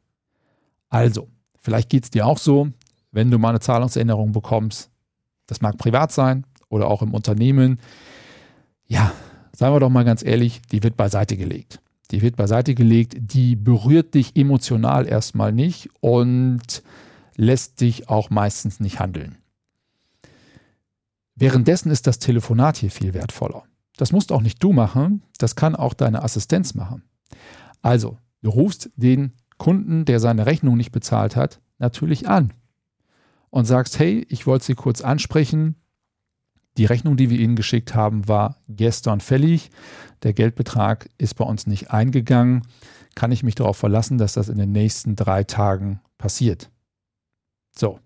Also, 0.90 1.28
vielleicht 1.60 1.90
geht 1.90 2.06
es 2.06 2.10
dir 2.10 2.25
auch 2.25 2.38
so, 2.38 2.70
wenn 3.12 3.32
du 3.32 3.38
mal 3.38 3.50
eine 3.50 3.60
Zahlungserinnerung 3.60 4.32
bekommst, 4.32 4.90
das 5.48 5.62
mag 5.62 5.78
privat 5.78 6.12
sein, 6.12 6.46
oder 6.70 6.88
auch 6.88 7.02
im 7.02 7.14
Unternehmen, 7.14 7.80
ja, 8.88 9.12
sagen 9.54 9.74
wir 9.74 9.80
doch 9.80 9.90
mal 9.90 10.06
ganz 10.06 10.24
ehrlich, 10.24 10.62
die 10.72 10.84
wird 10.84 10.98
beiseite 10.98 11.38
gelegt. 11.38 11.80
Die 12.12 12.22
wird 12.22 12.36
beiseite 12.36 12.76
gelegt, 12.76 13.16
die 13.18 13.56
berührt 13.56 14.14
dich 14.14 14.36
emotional 14.36 15.08
erstmal 15.08 15.52
nicht 15.52 15.90
und 16.02 16.84
lässt 17.36 17.82
dich 17.82 18.10
auch 18.10 18.30
meistens 18.30 18.80
nicht 18.80 19.00
handeln. 19.00 19.38
Währenddessen 21.36 21.92
ist 21.92 22.08
das 22.08 22.20
Telefonat 22.20 22.78
hier 22.78 22.92
viel 22.92 23.14
wertvoller. 23.14 23.64
Das 23.98 24.12
musst 24.12 24.32
auch 24.32 24.42
nicht 24.42 24.62
du 24.64 24.72
machen, 24.72 25.24
das 25.38 25.56
kann 25.56 25.76
auch 25.76 25.94
deine 25.94 26.24
Assistenz 26.24 26.76
machen. 26.76 27.04
Also, 27.82 28.18
du 28.42 28.50
rufst 28.50 28.90
den 28.96 29.34
Kunden, 29.58 30.06
der 30.06 30.20
seine 30.20 30.46
Rechnung 30.46 30.78
nicht 30.78 30.92
bezahlt 30.92 31.36
hat, 31.36 31.60
natürlich 31.78 32.28
an 32.28 32.54
und 33.50 33.66
sagst, 33.66 34.00
hey, 34.00 34.26
ich 34.30 34.48
wollte 34.48 34.66
Sie 34.66 34.76
kurz 34.76 35.02
ansprechen, 35.02 35.76
die 36.77 36.86
Rechnung, 36.86 37.17
die 37.17 37.29
wir 37.29 37.39
Ihnen 37.39 37.55
geschickt 37.55 37.96
haben, 37.96 38.27
war 38.27 38.58
gestern 38.67 39.22
fällig. 39.22 39.72
Der 40.24 40.34
Geldbetrag 40.34 41.10
ist 41.17 41.36
bei 41.36 41.46
uns 41.46 41.67
nicht 41.67 41.91
eingegangen. 41.91 42.63
Kann 43.15 43.32
ich 43.32 43.44
mich 43.44 43.55
darauf 43.55 43.77
verlassen, 43.77 44.17
dass 44.17 44.34
das 44.34 44.50
in 44.50 44.58
den 44.58 44.72
nächsten 44.72 45.15
drei 45.15 45.44
Tagen 45.44 46.01
passiert? 46.17 46.70
So, 47.77 48.00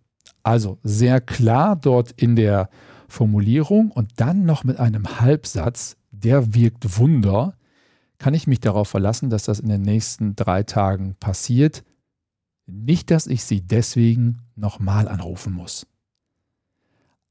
also 0.44 0.78
sehr 0.84 1.20
klar 1.22 1.76
dort 1.76 2.12
in 2.12 2.36
der 2.36 2.70
Formulierung 3.08 3.92
und 3.92 4.12
dann 4.18 4.46
noch 4.46 4.64
mit 4.64 4.80
einem 4.80 5.20
Halbsatz, 5.20 5.98
der 6.12 6.54
wirkt 6.54 7.00
Wunder. 7.00 7.56
Kann 8.20 8.34
ich 8.34 8.48
mich 8.48 8.60
darauf 8.60 8.88
verlassen, 8.88 9.30
dass 9.30 9.44
das 9.44 9.60
in 9.60 9.70
den 9.70 9.82
nächsten 9.82 10.36
drei 10.36 10.64
Tagen 10.64 11.16
passiert? 11.20 11.84
Nicht, 12.68 13.10
dass 13.10 13.26
ich 13.26 13.44
Sie 13.44 13.62
deswegen 13.62 14.42
nochmal 14.56 15.08
anrufen 15.08 15.54
muss. 15.54 15.88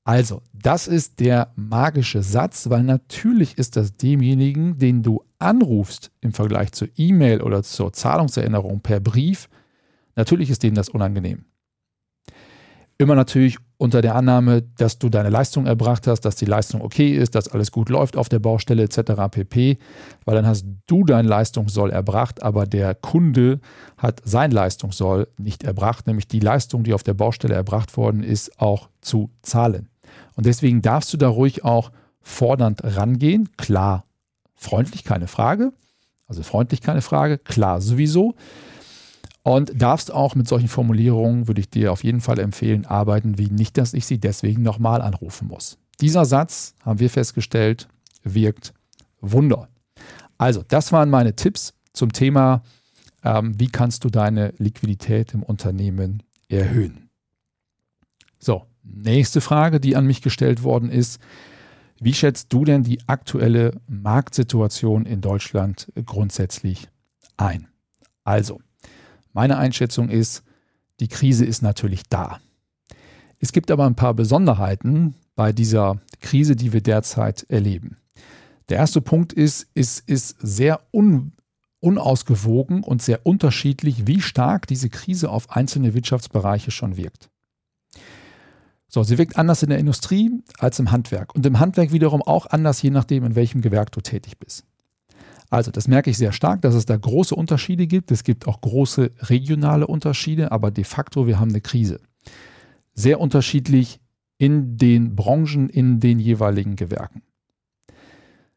Also, 0.09 0.41
das 0.55 0.89
ist 0.89 1.21
der 1.21 1.53
magische 1.55 2.23
Satz, 2.23 2.71
weil 2.71 2.83
natürlich 2.83 3.59
ist 3.59 3.77
das 3.77 3.95
demjenigen, 3.99 4.79
den 4.79 5.03
du 5.03 5.23
anrufst 5.39 6.13
im 6.23 6.33
Vergleich 6.33 6.73
zur 6.73 6.89
E-Mail 6.97 7.43
oder 7.43 7.63
zur 7.63 7.93
Zahlungserinnerung 7.93 8.81
per 8.81 9.01
Brief, 9.01 9.51
natürlich 10.17 10.49
ist 10.49 10.63
dem 10.63 10.75
das 10.75 10.89
unangenehm. 10.89 11.45
Immer 12.97 13.17
natürlich 13.17 13.59
unter 13.77 14.01
der 14.01 14.15
Annahme, 14.15 14.63
dass 14.63 14.99
du 14.99 15.11
deine 15.11 15.29
Leistung 15.29 15.67
erbracht 15.67 16.07
hast, 16.07 16.23
dass 16.23 16.37
die 16.37 16.47
Leistung 16.47 16.81
okay 16.81 17.15
ist, 17.15 17.35
dass 17.35 17.47
alles 17.47 17.71
gut 17.71 17.91
läuft 17.91 18.17
auf 18.17 18.31
der 18.31 18.39
Baustelle 18.39 18.85
etc. 18.85 19.13
pp. 19.31 19.79
Weil 20.25 20.35
dann 20.35 20.47
hast 20.47 20.65
du 20.87 21.05
dein 21.05 21.27
Leistungssoll 21.27 21.91
erbracht, 21.91 22.43
aber 22.43 22.65
der 22.67 22.95
Kunde 22.95 23.61
hat 23.99 24.23
sein 24.25 24.53
Leistungssoll 24.53 25.29
nicht 25.37 25.65
erbracht, 25.65 26.07
nämlich 26.07 26.29
die 26.29 26.41
Leistung, 26.41 26.83
die 26.83 26.95
auf 26.95 27.03
der 27.03 27.15
Baustelle 27.15 27.55
erbracht 27.55 27.97
worden 27.99 28.23
ist, 28.23 28.59
auch 28.59 28.89
zu 29.03 29.31
zahlen. 29.43 29.91
Und 30.39 30.47
deswegen 30.47 30.83
darfst 30.83 31.13
du 31.13 31.17
da 31.17 31.27
ruhig 31.27 31.65
auch 31.65 31.91
fordernd 32.21 32.83
rangehen. 32.85 33.49
Klar, 33.57 34.05
freundlich, 34.55 35.03
keine 35.03 35.27
Frage. 35.27 35.73
Also 36.29 36.45
freundlich, 36.45 36.81
keine 36.81 37.03
Frage. 37.03 37.39
Klar, 37.39 37.81
sowieso. 37.81 38.37
Und 39.43 39.73
darfst 39.83 40.13
auch 40.13 40.37
mit 40.37 40.47
solchen 40.47 40.69
Formulierungen, 40.69 41.49
würde 41.49 41.61
ich 41.61 41.71
dir 41.71 41.91
auf 41.91 42.05
jeden 42.05 42.21
Fall 42.21 42.39
empfehlen, 42.39 42.87
arbeiten, 42.87 43.37
wie 43.37 43.51
nicht, 43.51 43.77
dass 43.79 43.95
ich 43.95 44.07
sie 44.07 44.21
deswegen 44.21 44.63
nochmal 44.63 45.03
anrufen 45.03 45.49
muss. 45.49 45.77
Dieser 46.01 46.25
Satz, 46.25 46.77
haben 46.85 47.01
wir 47.01 47.11
festgestellt, 47.11 47.89
wirkt 48.23 48.75
Wunder. 49.21 49.67
Also, 50.37 50.63
das 50.69 50.93
waren 50.93 51.11
meine 51.11 51.35
Tipps 51.35 51.75
zum 51.93 52.13
Thema, 52.13 52.63
ähm, 53.25 53.59
wie 53.59 53.71
kannst 53.71 54.05
du 54.05 54.09
deine 54.09 54.55
Liquidität 54.59 55.35
im 55.35 55.43
Unternehmen 55.43 56.23
erhöhen. 56.49 57.11
So, 58.39 58.68
Nächste 58.95 59.41
Frage, 59.41 59.81
die 59.81 59.97
an 59.97 60.07
mich 60.07 60.23
gestellt 60.23 60.63
worden 60.63 60.91
ist, 60.91 61.21
wie 62.01 62.15
schätzt 62.15 62.53
du 62.53 62.65
denn 62.65 62.85
die 62.85 63.01
aktuelle 63.09 63.81
Marktsituation 63.89 65.05
in 65.05 65.21
Deutschland 65.21 65.93
grundsätzlich 66.07 66.89
ein? 67.37 67.69
Also, 68.25 68.61
meine 69.33 69.59
Einschätzung 69.59 70.09
ist, 70.09 70.45
die 71.01 71.09
Krise 71.09 71.45
ist 71.45 71.63
natürlich 71.63 72.03
da. 72.09 72.41
Es 73.41 73.53
gibt 73.53 73.71
aber 73.71 73.87
ein 73.87 73.95
paar 73.95 74.15
Besonderheiten 74.15 75.15
bei 75.37 75.53
dieser 75.53 76.01
Krise, 76.21 76.57
die 76.57 76.73
wir 76.73 76.81
derzeit 76.81 77.47
erleben. 77.49 77.99
Der 78.69 78.79
erste 78.79 79.01
Punkt 79.01 79.33
ist, 79.33 79.69
es 79.75 80.01
ist 80.01 80.37
sehr 80.41 80.81
un, 80.93 81.33
unausgewogen 81.81 82.83
und 82.83 83.03
sehr 83.03 83.25
unterschiedlich, 83.25 84.07
wie 84.07 84.21
stark 84.21 84.67
diese 84.67 84.91
Krise 84.91 85.31
auf 85.31 85.51
einzelne 85.51 85.95
Wirtschaftsbereiche 85.95 86.71
schon 86.71 86.97
wirkt. 86.97 87.31
So, 88.89 89.03
sie 89.03 89.19
wirkt 89.19 89.37
anders 89.37 89.63
in 89.63 89.69
der 89.69 89.79
Industrie 89.79 90.31
als 90.59 90.79
im 90.79 90.91
Handwerk. 90.91 91.35
Und 91.35 91.45
im 91.45 91.61
Handwerk 91.61 91.93
wiederum 91.93 92.23
auch 92.23 92.47
anders, 92.47 92.81
je 92.81 92.91
nachdem, 92.91 93.25
in 93.25 93.35
welchem 93.35 93.61
Gewerk 93.61 93.93
du 93.93 94.01
tätig 94.01 94.39
bist. 94.39 94.65
Also, 95.51 95.71
das 95.71 95.89
merke 95.89 96.11
ich 96.11 96.19
sehr 96.19 96.33
stark, 96.33 96.63
dass 96.63 96.75
es 96.75 96.87
da 96.87 96.97
große 96.97 97.35
Unterschiede 97.35 97.87
gibt. 97.87 98.11
Es 98.11 98.25
gibt 98.25 98.47
auch 98.47 98.61
große 98.61 99.13
regionale 99.21 99.87
Unterschiede, 99.87 100.53
aber 100.53 100.71
de 100.71 100.85
facto, 100.85 101.27
wir 101.27 101.39
haben 101.39 101.51
eine 101.51 101.61
Krise. 101.61 102.01
Sehr 102.95 103.21
unterschiedlich 103.21 104.01
in 104.39 104.77
den 104.77 105.17
Branchen, 105.17 105.69
in 105.69 106.01
den 106.01 106.19
jeweiligen 106.19 106.77
Gewerken. 106.77 107.23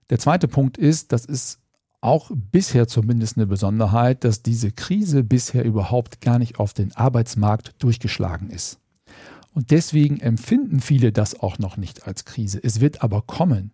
Der 0.09 0.19
zweite 0.19 0.47
Punkt 0.47 0.77
ist, 0.77 1.11
das 1.11 1.25
ist 1.25 1.59
auch 2.01 2.31
bisher 2.33 2.87
zumindest 2.87 3.37
eine 3.37 3.47
Besonderheit, 3.47 4.23
dass 4.23 4.41
diese 4.41 4.71
Krise 4.71 5.23
bisher 5.23 5.63
überhaupt 5.63 6.19
gar 6.19 6.39
nicht 6.39 6.59
auf 6.59 6.73
den 6.73 6.93
Arbeitsmarkt 6.93 7.75
durchgeschlagen 7.79 8.49
ist. 8.49 8.80
Und 9.53 9.71
deswegen 9.71 10.19
empfinden 10.19 10.79
viele 10.79 11.11
das 11.11 11.39
auch 11.39 11.59
noch 11.59 11.77
nicht 11.77 12.07
als 12.07 12.25
Krise. 12.25 12.59
Es 12.63 12.79
wird 12.79 13.03
aber 13.03 13.21
kommen. 13.21 13.71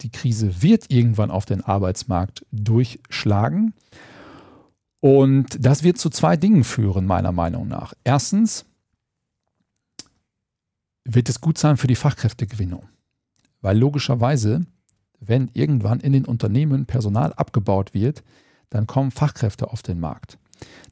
Die 0.00 0.10
Krise 0.10 0.62
wird 0.62 0.90
irgendwann 0.90 1.30
auf 1.30 1.44
den 1.44 1.62
Arbeitsmarkt 1.62 2.46
durchschlagen. 2.50 3.74
Und 5.00 5.64
das 5.64 5.82
wird 5.82 5.98
zu 5.98 6.10
zwei 6.10 6.36
Dingen 6.36 6.64
führen, 6.64 7.06
meiner 7.06 7.32
Meinung 7.32 7.68
nach. 7.68 7.92
Erstens 8.04 8.64
wird 11.04 11.28
es 11.28 11.40
gut 11.40 11.58
sein 11.58 11.76
für 11.76 11.88
die 11.88 11.96
Fachkräftegewinnung, 11.96 12.88
weil 13.60 13.76
logischerweise, 13.76 14.64
wenn 15.18 15.50
irgendwann 15.52 16.00
in 16.00 16.12
den 16.12 16.24
Unternehmen 16.24 16.86
Personal 16.86 17.32
abgebaut 17.34 17.94
wird, 17.94 18.22
dann 18.70 18.86
kommen 18.86 19.10
Fachkräfte 19.10 19.70
auf 19.70 19.82
den 19.82 20.00
Markt. 20.00 20.38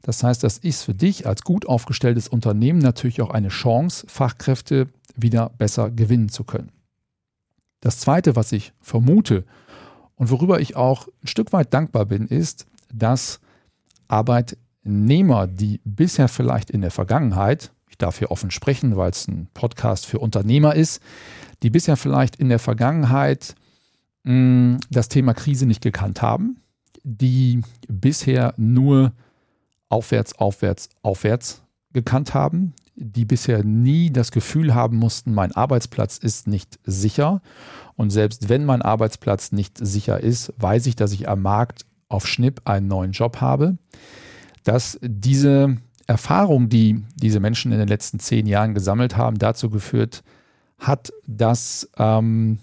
Das 0.03 0.23
heißt, 0.23 0.43
das 0.43 0.59
ist 0.59 0.83
für 0.83 0.95
dich 0.95 1.27
als 1.27 1.43
gut 1.43 1.67
aufgestelltes 1.67 2.29
Unternehmen 2.29 2.79
natürlich 2.79 3.21
auch 3.21 3.31
eine 3.31 3.49
Chance, 3.49 4.07
Fachkräfte 4.09 4.89
wieder 5.17 5.51
besser 5.59 5.91
gewinnen 5.91 6.29
zu 6.29 6.45
können. 6.45 6.73
Das 7.81 7.99
Zweite, 7.99 8.37
was 8.37 8.53
ich 8.53 8.73
vermute 8.81 9.45
und 10.15 10.31
worüber 10.31 10.61
ich 10.61 10.77
auch 10.77 11.09
ein 11.23 11.27
Stück 11.27 11.53
weit 11.53 11.73
dankbar 11.73 12.07
bin, 12.07 12.27
ist, 12.27 12.67
dass 12.93 13.41
Arbeitnehmer, 14.09 15.47
die 15.47 15.81
bisher 15.85 16.29
vielleicht 16.29 16.71
in 16.71 16.83
der 16.83 16.91
Vergangenheit, 16.91 17.73
ich 17.89 17.97
darf 17.97 18.19
hier 18.19 18.31
offen 18.31 18.51
sprechen, 18.51 18.97
weil 18.97 19.11
es 19.11 19.29
ein 19.29 19.49
Podcast 19.55 20.07
für 20.07 20.19
Unternehmer 20.19 20.75
ist, 20.75 21.01
die 21.63 21.71
bisher 21.71 21.97
vielleicht 21.97 22.37
in 22.37 22.49
der 22.49 22.59
Vergangenheit 22.59 23.55
mh, 24.25 24.33
hm, 24.33 24.81
das 24.91 25.09
Thema 25.09 25.35
Krise 25.35 25.67
nicht 25.67 25.83
gekannt 25.83 26.23
haben, 26.23 26.61
die 27.03 27.63
bisher 27.89 28.55
nur 28.57 29.13
aufwärts, 29.91 30.39
aufwärts, 30.39 30.89
aufwärts 31.03 31.63
gekannt 31.93 32.33
haben, 32.33 32.73
die 32.95 33.25
bisher 33.25 33.65
nie 33.65 34.11
das 34.11 34.31
Gefühl 34.31 34.75
haben 34.75 34.97
mussten, 34.97 35.35
mein 35.35 35.53
Arbeitsplatz 35.53 36.17
ist 36.17 36.47
nicht 36.47 36.79
sicher. 36.85 37.43
Und 37.97 38.11
selbst 38.11 38.49
wenn 38.49 38.65
mein 38.65 38.83
Arbeitsplatz 38.83 39.53
nicht 39.53 39.77
sicher 39.79 40.21
ist, 40.21 40.55
weiß 40.59 40.87
ich, 40.87 40.97
dass 40.97 41.13
ich 41.13 41.29
am 41.29 41.43
Markt 41.43 41.85
auf 42.09 42.27
Schnipp 42.27 42.63
einen 42.65 42.89
neuen 42.89 43.13
Job 43.13 43.41
habe. 43.41 43.77
Dass 44.65 44.99
diese 45.03 45.77
Erfahrung, 46.07 46.69
die 46.69 47.05
diese 47.15 47.41
Menschen 47.41 47.73
in 47.73 47.79
den 47.79 47.89
letzten 47.89 48.19
zehn 48.19 48.47
Jahren 48.47 48.75
gesammelt 48.75 49.17
haben, 49.17 49.39
dazu 49.39 49.71
geführt 49.71 50.23
hat, 50.79 51.13
dass 51.27 51.89
ähm, 51.97 52.59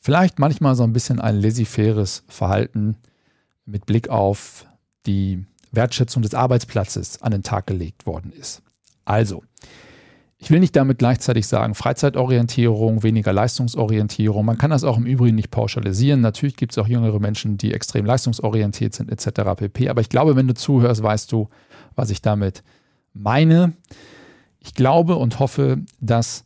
vielleicht 0.00 0.38
manchmal 0.38 0.74
so 0.74 0.82
ein 0.82 0.92
bisschen 0.92 1.20
ein 1.20 1.40
laissez-faires 1.40 2.24
Verhalten 2.28 2.96
mit 3.66 3.86
Blick 3.86 4.08
auf 4.08 4.66
die 5.06 5.44
Wertschätzung 5.72 6.22
des 6.22 6.34
Arbeitsplatzes 6.34 7.22
an 7.22 7.32
den 7.32 7.42
Tag 7.42 7.66
gelegt 7.66 8.06
worden 8.06 8.32
ist. 8.32 8.62
Also, 9.04 9.42
ich 10.40 10.52
will 10.52 10.60
nicht 10.60 10.76
damit 10.76 10.98
gleichzeitig 10.98 11.48
sagen, 11.48 11.74
Freizeitorientierung, 11.74 13.02
weniger 13.02 13.32
Leistungsorientierung. 13.32 14.44
Man 14.44 14.56
kann 14.56 14.70
das 14.70 14.84
auch 14.84 14.96
im 14.96 15.04
Übrigen 15.04 15.34
nicht 15.34 15.50
pauschalisieren. 15.50 16.20
Natürlich 16.20 16.56
gibt 16.56 16.72
es 16.72 16.78
auch 16.78 16.86
jüngere 16.86 17.18
Menschen, 17.18 17.58
die 17.58 17.74
extrem 17.74 18.06
leistungsorientiert 18.06 18.94
sind, 18.94 19.10
etc. 19.10 19.56
pp. 19.56 19.88
Aber 19.88 20.00
ich 20.00 20.08
glaube, 20.08 20.36
wenn 20.36 20.46
du 20.46 20.54
zuhörst, 20.54 21.02
weißt 21.02 21.32
du, 21.32 21.48
was 21.96 22.10
ich 22.10 22.22
damit 22.22 22.62
meine. 23.12 23.72
Ich 24.60 24.74
glaube 24.74 25.16
und 25.16 25.40
hoffe, 25.40 25.78
dass 26.00 26.44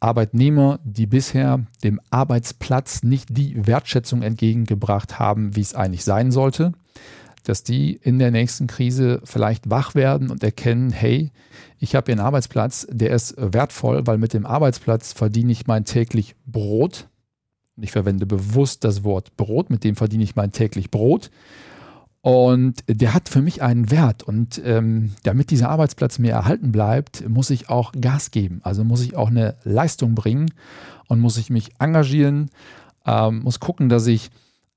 Arbeitnehmer, 0.00 0.80
die 0.84 1.06
bisher 1.06 1.64
dem 1.84 2.00
Arbeitsplatz 2.10 3.04
nicht 3.04 3.28
die 3.30 3.66
Wertschätzung 3.66 4.22
entgegengebracht 4.22 5.20
haben, 5.20 5.54
wie 5.54 5.60
es 5.60 5.74
eigentlich 5.74 6.04
sein 6.04 6.32
sollte, 6.32 6.72
dass 7.48 7.62
die 7.62 7.94
in 7.94 8.18
der 8.18 8.30
nächsten 8.30 8.66
Krise 8.66 9.20
vielleicht 9.24 9.70
wach 9.70 9.94
werden 9.94 10.30
und 10.30 10.44
erkennen, 10.44 10.90
hey, 10.90 11.32
ich 11.78 11.94
habe 11.94 12.06
hier 12.06 12.14
einen 12.14 12.26
Arbeitsplatz, 12.26 12.86
der 12.90 13.10
ist 13.10 13.34
wertvoll, 13.38 14.06
weil 14.06 14.18
mit 14.18 14.34
dem 14.34 14.44
Arbeitsplatz 14.44 15.14
verdiene 15.14 15.52
ich 15.52 15.66
mein 15.66 15.84
täglich 15.84 16.34
Brot. 16.44 17.08
Ich 17.80 17.92
verwende 17.92 18.26
bewusst 18.26 18.84
das 18.84 19.02
Wort 19.02 19.36
Brot, 19.36 19.70
mit 19.70 19.82
dem 19.82 19.96
verdiene 19.96 20.24
ich 20.24 20.36
mein 20.36 20.52
täglich 20.52 20.90
Brot. 20.90 21.30
Und 22.20 22.84
der 22.86 23.14
hat 23.14 23.30
für 23.30 23.40
mich 23.40 23.62
einen 23.62 23.90
Wert. 23.90 24.22
Und 24.24 24.60
ähm, 24.62 25.12
damit 25.22 25.50
dieser 25.50 25.70
Arbeitsplatz 25.70 26.18
mir 26.18 26.32
erhalten 26.32 26.70
bleibt, 26.70 27.26
muss 27.28 27.48
ich 27.48 27.70
auch 27.70 27.92
Gas 27.98 28.30
geben. 28.30 28.60
Also 28.62 28.84
muss 28.84 29.00
ich 29.00 29.16
auch 29.16 29.28
eine 29.28 29.56
Leistung 29.64 30.14
bringen 30.14 30.50
und 31.06 31.20
muss 31.20 31.38
ich 31.38 31.48
mich 31.48 31.70
engagieren, 31.78 32.50
ähm, 33.06 33.40
muss 33.44 33.60
gucken, 33.60 33.88
dass 33.88 34.06
ich 34.06 34.30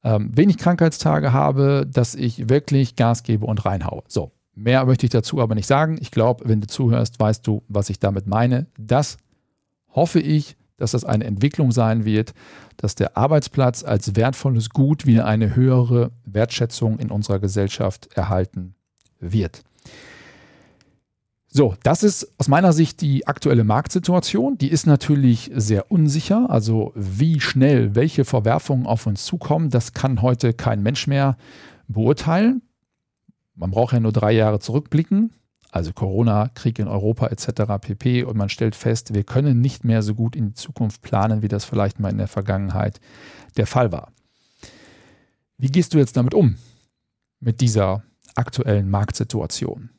ähm, 0.04 0.32
wenig 0.36 0.58
Krankheitstage 0.58 1.34
habe, 1.34 1.88
dass 1.92 2.16
ich 2.16 2.50
wirklich 2.50 2.96
Gas 2.96 3.24
gebe 3.24 3.46
und 3.46 3.66
reinhaue. 3.66 4.04
So, 4.08 4.32
mehr 4.56 4.86
möchte 4.86 5.06
ich 5.06 5.12
dazu 5.12 5.42
aber 5.42 5.56
nicht 5.56 5.68
sagen. 5.68 5.98
Ich 6.02 6.12
glaube, 6.12 6.48
wenn 6.48 6.62
du 6.62 6.68
zuhörst, 6.68 7.20
weißt 7.20 7.46
du, 7.46 7.64
was 7.68 7.90
ich 7.90 8.00
damit 8.00 8.28
meine. 8.28 8.68
Das 8.78 9.18
hoffe 9.90 10.20
ich, 10.20 10.56
dass 10.78 10.92
das 10.92 11.06
eine 11.06 11.26
Entwicklung 11.26 11.72
sein 11.72 12.06
wird, 12.06 12.34
dass 12.78 12.96
der 12.96 13.16
Arbeitsplatz 13.16 13.84
als 13.84 14.16
wertvolles 14.16 14.72
Gut 14.72 15.06
wieder 15.06 15.26
eine 15.26 15.56
höhere 15.56 16.12
Wertschätzung 16.26 16.98
in 16.98 17.12
unserer 17.12 17.40
Gesellschaft 17.40 18.10
erhalten 18.16 18.74
wird. 19.20 19.64
So, 21.54 21.76
das 21.84 22.02
ist 22.02 22.32
aus 22.38 22.48
meiner 22.48 22.72
Sicht 22.72 23.02
die 23.02 23.28
aktuelle 23.28 23.66
Marktsituation. 23.66 24.58
Die 24.58 24.70
ist 24.72 24.88
natürlich 24.88 25.52
sehr 25.54 25.92
unsicher. 25.92 26.50
Also 26.50 26.94
wie 26.96 27.42
schnell 27.42 27.94
welche 27.94 28.24
Verwerfungen 28.24 28.86
auf 28.86 29.06
uns 29.06 29.26
zukommen, 29.26 29.70
das 29.70 29.92
kann 29.92 30.22
heute 30.22 30.54
kein 30.54 30.82
Mensch 30.82 31.08
mehr 31.08 31.36
beurteilen. 31.90 32.62
Man 33.54 33.72
braucht 33.72 33.92
ja 33.92 34.00
nur 34.00 34.14
drei 34.14 34.32
Jahre 34.32 34.60
zurückblicken. 34.60 35.34
Also 35.72 35.92
Corona, 35.92 36.48
Krieg 36.54 36.80
in 36.80 36.88
Europa 36.88 37.28
etc. 37.28 37.64
pp. 37.82 38.24
Und 38.24 38.38
man 38.38 38.48
stellt 38.48 38.76
fest, 38.76 39.14
wir 39.14 39.26
können 39.26 39.60
nicht 39.60 39.84
mehr 39.84 40.04
so 40.04 40.16
gut 40.16 40.38
in 40.38 40.48
die 40.48 40.54
Zukunft 40.54 41.02
planen, 41.02 41.42
wie 41.42 41.50
das 41.50 41.66
vielleicht 41.66 42.00
mal 42.00 42.12
in 42.12 42.18
der 42.18 42.30
Vergangenheit 42.30 43.02
der 43.58 43.68
Fall 43.68 43.92
war. 43.92 44.14
Wie 45.58 45.70
gehst 45.70 45.94
du 45.94 45.98
jetzt 45.98 46.16
damit 46.16 46.34
um? 46.34 46.56
Mit 47.42 47.60
dieser 47.60 48.04
aktuellen 48.36 48.90
Marktsituation? 48.90 49.90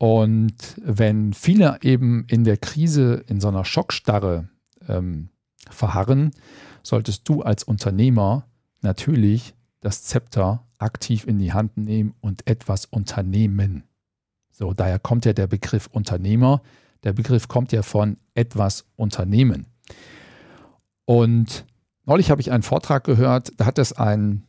Und 0.00 0.80
wenn 0.82 1.34
viele 1.34 1.76
eben 1.82 2.24
in 2.26 2.44
der 2.44 2.56
Krise 2.56 3.22
in 3.26 3.38
so 3.38 3.48
einer 3.48 3.66
Schockstarre 3.66 4.48
ähm, 4.88 5.28
verharren, 5.68 6.30
solltest 6.82 7.28
du 7.28 7.42
als 7.42 7.64
Unternehmer 7.64 8.48
natürlich 8.80 9.52
das 9.80 10.04
Zepter 10.04 10.66
aktiv 10.78 11.26
in 11.26 11.38
die 11.38 11.52
Hand 11.52 11.76
nehmen 11.76 12.14
und 12.22 12.46
etwas 12.46 12.86
unternehmen. 12.86 13.82
So, 14.50 14.72
daher 14.72 14.98
kommt 14.98 15.26
ja 15.26 15.34
der 15.34 15.48
Begriff 15.48 15.86
Unternehmer. 15.92 16.62
Der 17.04 17.12
Begriff 17.12 17.48
kommt 17.48 17.70
ja 17.70 17.82
von 17.82 18.16
etwas 18.32 18.86
unternehmen. 18.96 19.66
Und 21.04 21.66
neulich 22.06 22.30
habe 22.30 22.40
ich 22.40 22.52
einen 22.52 22.62
Vortrag 22.62 23.04
gehört, 23.04 23.52
da 23.58 23.66
hat 23.66 23.78
es 23.78 23.92
ein 23.92 24.44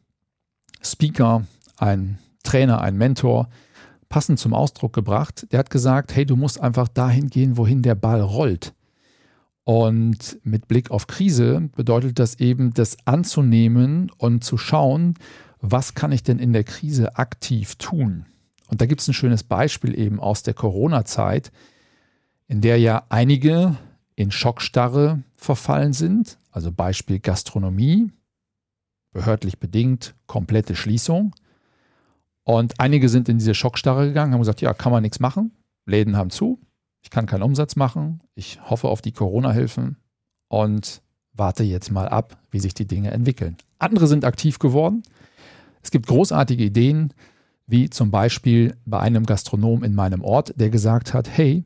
Speaker, 0.82 1.46
ein 1.76 2.20
Trainer, 2.42 2.80
ein 2.80 2.96
Mentor, 2.98 3.50
passend 4.12 4.40
zum 4.40 4.54
Ausdruck 4.54 4.94
gebracht. 4.94 5.48
Der 5.52 5.60
hat 5.60 5.70
gesagt, 5.70 6.14
hey, 6.14 6.26
du 6.26 6.36
musst 6.36 6.62
einfach 6.62 6.90
dahin 6.90 7.30
gehen, 7.30 7.58
wohin 7.58 7.82
der 7.82 7.96
Ball 7.96 8.22
rollt. 8.22 8.74
Und 9.64 10.38
mit 10.44 10.68
Blick 10.68 10.92
auf 10.92 11.08
Krise 11.08 11.70
bedeutet 11.76 12.20
das 12.20 12.40
eben, 12.40 12.74
das 12.74 12.98
anzunehmen 13.06 14.12
und 14.18 14.44
zu 14.44 14.58
schauen, 14.58 15.14
was 15.62 15.94
kann 15.94 16.12
ich 16.12 16.24
denn 16.24 16.40
in 16.40 16.52
der 16.52 16.66
Krise 16.66 17.16
aktiv 17.16 17.76
tun? 17.76 18.26
Und 18.68 18.82
da 18.82 18.86
gibt 18.86 19.02
es 19.02 19.08
ein 19.08 19.14
schönes 19.14 19.44
Beispiel 19.44 19.98
eben 19.98 20.20
aus 20.20 20.44
der 20.44 20.56
Corona-Zeit, 20.56 21.52
in 22.48 22.60
der 22.60 22.80
ja 22.80 23.06
einige 23.10 23.78
in 24.16 24.32
Schockstarre 24.32 25.24
verfallen 25.36 25.94
sind. 25.94 26.38
Also 26.52 26.72
Beispiel 26.72 27.20
Gastronomie, 27.20 28.12
behördlich 29.14 29.60
bedingt 29.60 30.16
komplette 30.26 30.76
Schließung. 30.76 31.34
Und 32.44 32.80
einige 32.80 33.10
sind 33.10 33.30
in 33.30 33.38
diese 33.38 33.54
Schockstarre 33.54 34.08
gegangen, 34.08 34.34
haben 34.34 34.42
gesagt, 34.42 34.62
ja, 34.62 34.74
kann 34.74 34.92
man 34.92 35.04
nichts 35.04 35.20
machen. 35.20 35.52
Läden 35.86 36.18
haben 36.18 36.30
zu. 36.30 36.60
Ich 37.04 37.10
kann 37.10 37.26
keinen 37.26 37.44
Umsatz 37.44 37.76
machen. 37.76 38.22
Ich 38.36 38.60
hoffe 38.70 38.88
auf 38.88 39.02
die 39.02 39.12
Corona-Hilfen 39.12 39.98
und 40.48 41.02
warte 41.34 41.64
jetzt 41.64 41.92
mal 41.92 42.08
ab, 42.08 42.38
wie 42.52 42.60
sich 42.60 42.74
die 42.74 42.88
Dinge 42.88 43.12
entwickeln. 43.12 43.58
Andere 43.80 44.08
sind 44.08 44.26
aktiv 44.26 44.60
geworden. 44.60 45.04
Es 45.82 45.92
gibt 45.92 46.08
großartige 46.08 46.64
Ideen, 46.64 47.14
wie 47.68 47.90
zum 47.90 48.12
Beispiel 48.12 48.76
bei 48.86 49.00
einem 49.00 49.26
Gastronom 49.26 49.84
in 49.84 49.96
meinem 49.96 50.24
Ort, 50.24 50.54
der 50.60 50.70
gesagt 50.70 51.14
hat, 51.14 51.30
hey, 51.30 51.64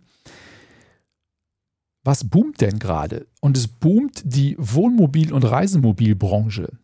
was 2.03 2.23
boomt 2.23 2.61
denn 2.61 2.77
gerade? 2.77 3.25
Und 3.41 3.57
es 3.57 3.67
boomt 3.67 4.21
die 4.23 4.55
Wohnmobil- 4.59 5.33
und 5.33 5.43
Reisemobilbranche. 5.43 6.77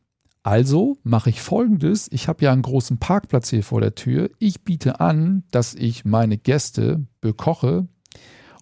Also 0.43 0.97
mache 1.04 1.30
ich 1.30 1.41
folgendes: 1.41 2.10
Ich 2.12 2.27
habe 2.27 2.43
ja 2.43 2.51
einen 2.51 2.63
großen 2.63 2.97
Parkplatz 2.97 3.49
hier 3.49 3.63
vor 3.63 3.82
der 3.82 3.95
Tür. 3.95 4.30
Ich 4.39 4.63
biete 4.63 4.99
an, 4.99 5.43
dass 5.51 5.75
ich 5.75 6.06
meine 6.06 6.38
Gäste 6.38 7.06
bekoche 7.21 7.88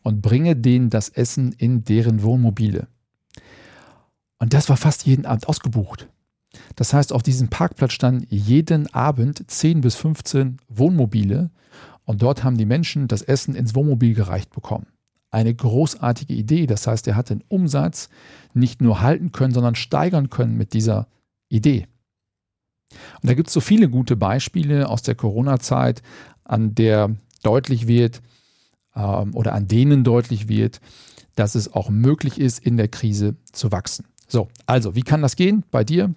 und 0.03 0.21
bringe 0.21 0.55
denen 0.55 0.89
das 0.89 1.09
Essen 1.09 1.53
in 1.53 1.83
deren 1.83 2.23
Wohnmobile. 2.23 2.87
Und 4.39 4.53
das 4.53 4.69
war 4.69 4.77
fast 4.77 5.05
jeden 5.05 5.25
Abend 5.25 5.47
ausgebucht. 5.47 6.07
Das 6.75 6.93
heißt, 6.93 7.13
auf 7.13 7.23
diesem 7.23 7.49
Parkplatz 7.49 7.93
standen 7.93 8.25
jeden 8.29 8.91
Abend 8.93 9.49
10 9.49 9.81
bis 9.81 9.95
15 9.95 10.57
Wohnmobile 10.67 11.51
und 12.05 12.21
dort 12.21 12.43
haben 12.43 12.57
die 12.57 12.65
Menschen 12.65 13.07
das 13.07 13.21
Essen 13.21 13.55
ins 13.55 13.75
Wohnmobil 13.75 14.15
gereicht 14.15 14.49
bekommen. 14.51 14.87
Eine 15.31 15.53
großartige 15.53 16.33
Idee. 16.33 16.65
Das 16.65 16.87
heißt, 16.87 17.07
er 17.07 17.15
hat 17.15 17.29
den 17.29 17.43
Umsatz 17.49 18.09
nicht 18.53 18.81
nur 18.81 19.01
halten 19.01 19.31
können, 19.31 19.53
sondern 19.53 19.75
steigern 19.75 20.31
können 20.31 20.57
mit 20.57 20.73
dieser 20.73 21.07
Idee. 21.49 21.87
Und 23.21 23.29
da 23.29 23.33
gibt 23.33 23.49
es 23.49 23.53
so 23.53 23.61
viele 23.61 23.89
gute 23.89 24.15
Beispiele 24.15 24.87
aus 24.87 25.01
der 25.01 25.15
Corona-Zeit, 25.15 26.01
an 26.43 26.73
der 26.73 27.15
deutlich 27.43 27.87
wird 27.87 28.21
ähm, 28.95 29.35
oder 29.35 29.53
an 29.53 29.67
denen 29.67 30.03
deutlich 30.03 30.47
wird, 30.47 30.79
dass 31.35 31.55
es 31.55 31.73
auch 31.73 31.89
möglich 31.89 32.39
ist, 32.39 32.59
in 32.59 32.77
der 32.77 32.87
Krise 32.87 33.35
zu 33.51 33.71
wachsen. 33.71 34.05
So, 34.27 34.47
also, 34.65 34.95
wie 34.95 35.01
kann 35.01 35.21
das 35.21 35.35
gehen 35.35 35.63
bei 35.71 35.83
dir? 35.83 36.13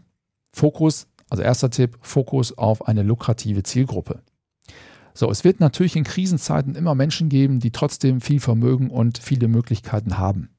Fokus, 0.52 1.06
also 1.30 1.42
erster 1.42 1.70
Tipp, 1.70 1.98
Fokus 2.00 2.56
auf 2.56 2.86
eine 2.86 3.02
lukrative 3.02 3.62
Zielgruppe. 3.62 4.22
So, 5.14 5.30
es 5.30 5.44
wird 5.44 5.60
natürlich 5.60 5.96
in 5.96 6.04
Krisenzeiten 6.04 6.74
immer 6.74 6.94
Menschen 6.94 7.28
geben, 7.28 7.60
die 7.60 7.70
trotzdem 7.70 8.20
viel 8.20 8.40
Vermögen 8.40 8.90
und 8.90 9.18
viele 9.18 9.48
Möglichkeiten 9.48 10.18
haben. 10.18 10.50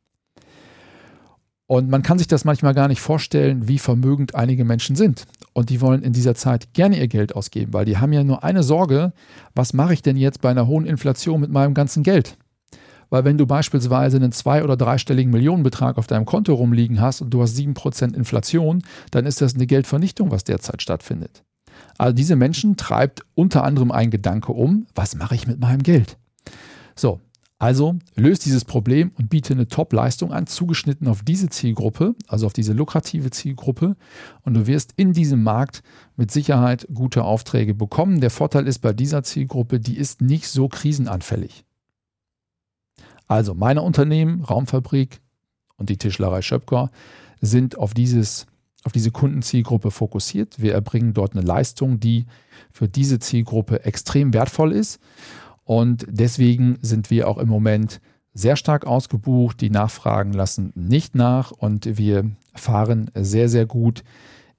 Und 1.68 1.90
man 1.90 2.04
kann 2.04 2.18
sich 2.18 2.28
das 2.28 2.46
manchmal 2.46 2.74
gar 2.74 2.88
nicht 2.88 3.02
vorstellen, 3.02 3.68
wie 3.68 3.80
vermögend 3.80 4.36
einige 4.36 4.66
Menschen 4.66 4.96
sind. 4.96 5.26
Und 5.54 5.70
die 5.70 5.82
wollen 5.82 6.04
in 6.04 6.14
dieser 6.14 6.36
Zeit 6.36 6.74
gerne 6.74 7.00
ihr 7.00 7.08
Geld 7.08 7.36
ausgeben, 7.36 7.74
weil 7.74 7.86
die 7.86 7.98
haben 7.98 8.12
ja 8.12 8.24
nur 8.24 8.44
eine 8.44 8.64
Sorge, 8.64 9.14
was 9.56 9.74
mache 9.74 9.94
ich 9.94 10.02
denn 10.02 10.18
jetzt 10.18 10.42
bei 10.42 10.50
einer 10.50 10.68
hohen 10.68 10.86
Inflation 10.86 11.40
mit 11.40 11.52
meinem 11.52 11.74
ganzen 11.74 12.04
Geld? 12.04 12.38
Weil 13.10 13.26
wenn 13.26 13.38
du 13.38 13.46
beispielsweise 13.46 14.18
einen 14.18 14.32
zwei- 14.32 14.64
oder 14.64 14.76
dreistelligen 14.76 15.32
Millionenbetrag 15.32 15.98
auf 15.98 16.08
deinem 16.08 16.26
Konto 16.26 16.54
rumliegen 16.56 17.00
hast 17.00 17.22
und 17.22 17.30
du 17.30 17.42
hast 17.42 17.56
7% 17.56 18.16
Inflation, 18.16 18.82
dann 19.12 19.26
ist 19.26 19.40
das 19.40 19.54
eine 19.54 19.68
Geldvernichtung, 19.68 20.32
was 20.32 20.44
derzeit 20.44 20.82
stattfindet. 20.82 21.44
Also 21.98 22.14
diese 22.14 22.36
Menschen 22.36 22.76
treibt 22.76 23.24
unter 23.36 23.64
anderem 23.64 23.92
ein 23.92 24.10
Gedanke 24.10 24.52
um, 24.52 24.88
was 24.96 25.16
mache 25.16 25.36
ich 25.36 25.48
mit 25.48 25.60
meinem 25.60 25.84
Geld? 25.84 26.18
So, 26.96 27.22
also 27.64 27.96
löst 28.16 28.46
dieses 28.46 28.66
Problem 28.66 29.14
und 29.18 29.30
biete 29.30 29.54
eine 29.54 29.70
Top-Leistung 29.70 30.34
an, 30.34 30.48
zugeschnitten 30.48 31.08
auf 31.08 31.24
diese 31.24 31.48
Zielgruppe, 31.48 32.14
also 32.28 32.46
auf 32.46 32.52
diese 32.52 32.74
lukrative 32.74 33.30
Zielgruppe. 33.30 33.96
Und 34.42 34.54
du 34.56 34.68
wirst 34.68 34.92
in 34.98 35.14
diesem 35.14 35.44
Markt 35.44 35.82
mit 36.18 36.30
Sicherheit 36.30 36.86
gute 36.94 37.24
Aufträge 37.24 37.74
bekommen. 37.74 38.20
Der 38.20 38.32
Vorteil 38.32 38.68
ist 38.68 38.80
bei 38.80 38.92
dieser 38.92 39.24
Zielgruppe, 39.24 39.80
die 39.80 39.96
ist 39.96 40.20
nicht 40.20 40.50
so 40.50 40.68
krisenanfällig. 40.68 41.64
Also 43.30 43.54
meine 43.54 43.82
Unternehmen, 43.82 44.44
Raumfabrik 44.44 45.22
und 45.78 45.88
die 45.88 45.98
Tischlerei 45.98 46.42
Schöpker 46.42 46.92
sind 47.40 47.78
auf 47.78 47.94
dieses 47.94 48.46
auf 48.84 48.92
diese 48.92 49.12
Kundenzielgruppe 49.12 49.92
fokussiert. 49.92 50.62
Wir 50.62 50.74
erbringen 50.74 51.14
dort 51.14 51.34
eine 51.34 51.46
Leistung, 51.46 52.02
die 52.02 52.26
für 52.72 52.90
diese 52.90 53.20
Zielgruppe 53.20 53.86
extrem 53.86 54.34
wertvoll 54.34 54.74
ist. 54.74 55.00
Und 55.64 56.06
deswegen 56.10 56.78
sind 56.82 57.10
wir 57.10 57.28
auch 57.28 57.38
im 57.38 57.48
Moment 57.48 58.02
sehr 58.34 58.56
stark 58.56 58.86
ausgebucht. 58.86 59.62
Die 59.62 59.70
Nachfragen 59.70 60.34
lassen 60.34 60.72
nicht 60.76 61.16
nach 61.16 61.52
und 61.52 61.98
wir 61.98 62.32
fahren 62.56 63.12
sehr, 63.16 63.50
sehr 63.50 63.66
gut 63.66 64.04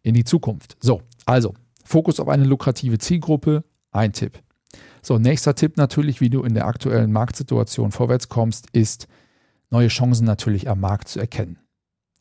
in 0.02 0.14
die 0.14 0.24
Zukunft. 0.24 0.76
So, 0.80 1.02
also 1.26 1.54
Fokus 1.84 2.20
auf 2.20 2.28
eine 2.28 2.44
lukrative 2.44 2.98
Zielgruppe, 2.98 3.64
ein 3.90 4.12
Tipp. 4.12 4.42
So, 5.02 5.18
nächster 5.18 5.54
Tipp 5.54 5.76
natürlich, 5.76 6.20
wie 6.20 6.30
du 6.30 6.42
in 6.42 6.54
der 6.54 6.66
aktuellen 6.66 7.12
Marktsituation 7.12 7.92
vorwärts 7.92 8.28
kommst, 8.28 8.68
ist 8.72 9.06
neue 9.70 9.88
Chancen 9.88 10.24
natürlich 10.24 10.68
am 10.68 10.80
Markt 10.80 11.08
zu 11.08 11.20
erkennen. 11.20 11.58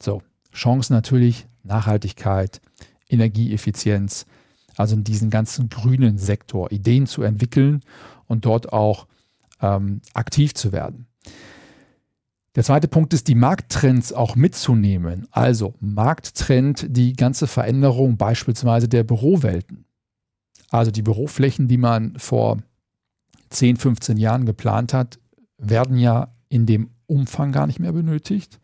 So, 0.02 0.22
Chancen 0.54 0.94
natürlich 0.94 1.48
Nachhaltigkeit, 1.64 2.62
Energieeffizienz, 3.08 4.26
also 4.76 4.96
in 4.96 5.04
diesen 5.04 5.30
ganzen 5.30 5.70
grünen 5.70 6.18
Sektor 6.18 6.72
Ideen 6.72 7.08
zu 7.08 7.22
entwickeln 7.22 7.82
und 8.28 8.46
dort 8.46 8.74
auch 8.74 9.08
ähm, 9.62 10.02
aktiv 10.14 10.54
zu 10.54 10.72
werden. 10.72 11.08
Der 12.56 12.64
zweite 12.64 12.88
Punkt 12.88 13.14
ist, 13.14 13.28
die 13.28 13.36
Markttrends 13.36 14.14
auch 14.14 14.36
mitzunehmen. 14.36 15.28
Also 15.32 15.74
Markttrend, 15.80 16.86
die 16.90 17.14
ganze 17.14 17.48
Veränderung 17.48 18.18
beispielsweise 18.18 18.88
der 18.88 19.04
Bürowelten. 19.04 19.86
Also 20.70 20.92
die 20.92 21.02
Büroflächen, 21.02 21.68
die 21.68 21.78
man 21.78 22.18
vor 22.18 22.60
10, 23.50 23.78
15 23.78 24.18
Jahren 24.18 24.46
geplant 24.46 24.94
hat, 24.94 25.20
werden 25.58 25.98
ja 25.98 26.36
in 26.50 26.66
dem 26.66 26.92
Umfang 27.08 27.52
gar 27.52 27.66
nicht 27.66 27.80
mehr 27.80 27.94
benötigt. 27.94 28.60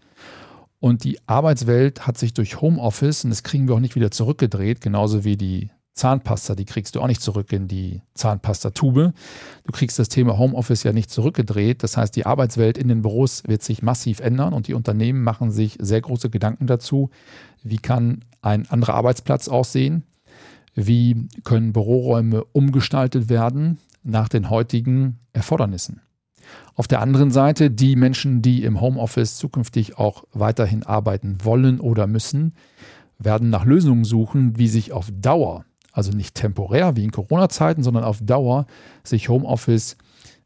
Und 0.80 1.04
die 1.04 1.19
Arbeitswelt 1.28 2.08
hat 2.08 2.17
sich 2.17 2.34
durch 2.34 2.62
Homeoffice, 2.62 3.24
und 3.24 3.32
das 3.32 3.43
kriegen 3.43 3.67
wir 3.67 3.76
auch 3.76 3.80
nicht 3.80 3.95
wieder 3.95 4.12
zurückgedreht, 4.12 4.82
genauso 4.82 5.24
wie 5.24 5.36
die 5.36 5.72
Zahnpasta, 5.93 6.56
die 6.56 6.65
kriegst 6.65 6.95
du 6.95 7.02
auch 7.02 7.08
nicht 7.08 7.21
zurück 7.21 7.52
in 7.52 7.67
die 7.67 8.02
Zahnpastatube. 8.13 9.13
Du 9.65 9.71
kriegst 9.71 9.99
das 9.99 10.10
Thema 10.10 10.38
Homeoffice 10.38 10.84
ja 10.84 10.93
nicht 10.93 11.10
zurückgedreht. 11.10 11.84
Das 11.84 11.97
heißt, 11.97 12.15
die 12.15 12.25
Arbeitswelt 12.25 12.78
in 12.78 12.88
den 12.88 13.02
Büros 13.02 13.43
wird 13.47 13.63
sich 13.63 13.82
massiv 13.82 14.19
ändern 14.19 14.54
und 14.54 14.67
die 14.67 14.73
Unternehmen 14.73 15.23
machen 15.23 15.52
sich 15.52 15.78
sehr 15.80 16.02
große 16.02 16.30
Gedanken 16.30 16.67
dazu, 16.67 17.10
wie 17.63 17.78
kann 17.78 18.23
ein 18.41 18.69
anderer 18.69 18.93
Arbeitsplatz 18.93 19.47
aussehen, 19.47 20.04
wie 20.73 21.28
können 21.43 21.73
Büroräume 21.73 22.43
umgestaltet 22.45 23.30
werden 23.30 23.80
nach 24.04 24.30
den 24.30 24.49
heutigen 24.49 25.19
Erfordernissen. 25.34 26.02
Auf 26.75 26.88
der 26.88 27.02
anderen 27.02 27.32
Seite 27.32 27.69
die 27.69 27.95
Menschen, 27.95 28.41
die 28.41 28.63
im 28.63 28.80
Homeoffice 28.80 29.38
zukünftig 29.38 29.97
auch 29.97 30.23
weiterhin 30.32 30.84
arbeiten 30.84 31.38
wollen 31.43 31.80
oder 31.80 32.08
müssen, 32.08 32.54
werden 33.17 33.49
nach 33.49 33.65
Lösungen 33.65 34.06
suchen, 34.06 34.58
wie 34.58 34.69
sich 34.69 34.93
auf 34.93 35.12
Dauer 35.13 35.65
also 36.00 36.12
nicht 36.12 36.34
temporär 36.34 36.96
wie 36.96 37.04
in 37.04 37.12
Corona-Zeiten, 37.12 37.84
sondern 37.84 38.06
auf 38.06 38.20
Dauer 38.22 38.66
sich 39.04 39.28
Homeoffice 39.28 39.98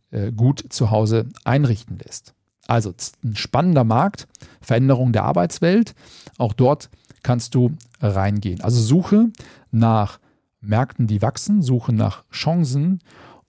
äh, 0.09 0.31
gut 0.31 0.65
zu 0.69 0.89
Hause 0.89 1.29
einrichten 1.43 1.99
lässt. 1.99 2.33
Also 2.65 2.91
ein 3.23 3.35
spannender 3.35 3.83
Markt, 3.83 4.27
Veränderung 4.61 5.13
der 5.13 5.25
Arbeitswelt. 5.25 5.93
Auch 6.39 6.53
dort 6.53 6.89
kannst 7.21 7.53
du 7.53 7.71
reingehen. 8.01 8.61
Also 8.61 8.81
suche 8.81 9.29
nach 9.71 10.19
Märkten, 10.59 11.05
die 11.05 11.21
wachsen, 11.21 11.61
suche 11.61 11.93
nach 11.93 12.23
Chancen 12.31 12.99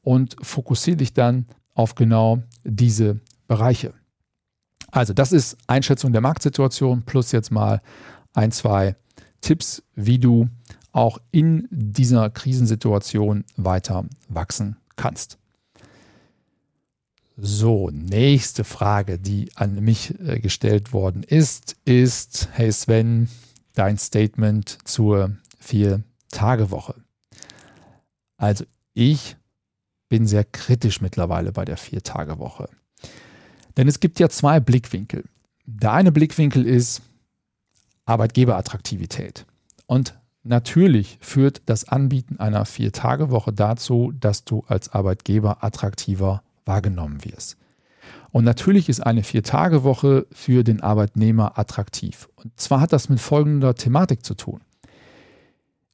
und 0.02 0.36
fokussiere 0.42 0.98
dich 0.98 1.14
dann 1.14 1.46
auf 1.72 1.94
genau 1.94 2.42
diese 2.64 3.20
Bereiche. 3.46 3.94
Also 4.90 5.14
das 5.14 5.32
ist 5.32 5.56
Einschätzung 5.68 6.12
der 6.12 6.20
Marktsituation 6.20 7.02
plus 7.02 7.32
jetzt 7.32 7.50
mal 7.50 7.80
ein, 8.34 8.52
zwei 8.52 8.94
Tipps, 9.40 9.82
wie 9.94 10.18
du 10.18 10.48
auch 10.94 11.18
in 11.32 11.66
dieser 11.70 12.30
Krisensituation 12.30 13.44
weiter 13.56 14.04
wachsen 14.28 14.76
kannst. 14.96 15.38
So, 17.36 17.90
nächste 17.90 18.62
Frage, 18.62 19.18
die 19.18 19.50
an 19.56 19.82
mich 19.82 20.14
äh, 20.20 20.38
gestellt 20.38 20.92
worden 20.92 21.24
ist, 21.24 21.74
ist, 21.84 22.48
hey 22.52 22.70
Sven, 22.70 23.28
dein 23.74 23.98
Statement 23.98 24.78
zur 24.84 25.36
Vier-Tage-Woche. 25.58 26.94
Also 28.36 28.64
ich 28.92 29.36
bin 30.08 30.28
sehr 30.28 30.44
kritisch 30.44 31.00
mittlerweile 31.00 31.50
bei 31.50 31.64
der 31.64 31.76
Vier-Tage-Woche. 31.76 32.68
Denn 33.76 33.88
es 33.88 33.98
gibt 33.98 34.20
ja 34.20 34.28
zwei 34.28 34.60
Blickwinkel. 34.60 35.24
Der 35.66 35.92
eine 35.92 36.12
Blickwinkel 36.12 36.64
ist 36.64 37.02
Arbeitgeberattraktivität. 38.04 39.44
Und 39.86 40.14
Natürlich 40.46 41.16
führt 41.22 41.62
das 41.66 41.88
Anbieten 41.88 42.38
einer 42.38 42.66
Vier-Tage-Woche 42.66 43.54
dazu, 43.54 44.12
dass 44.20 44.44
du 44.44 44.62
als 44.68 44.90
Arbeitgeber 44.90 45.64
attraktiver 45.64 46.42
wahrgenommen 46.66 47.24
wirst. 47.24 47.56
Und 48.30 48.44
natürlich 48.44 48.90
ist 48.90 49.00
eine 49.00 49.22
Vier-Tage-Woche 49.22 50.26
für 50.30 50.62
den 50.62 50.82
Arbeitnehmer 50.82 51.58
attraktiv. 51.58 52.28
Und 52.36 52.52
zwar 52.60 52.80
hat 52.80 52.92
das 52.92 53.08
mit 53.08 53.20
folgender 53.20 53.74
Thematik 53.74 54.22
zu 54.22 54.34
tun. 54.34 54.60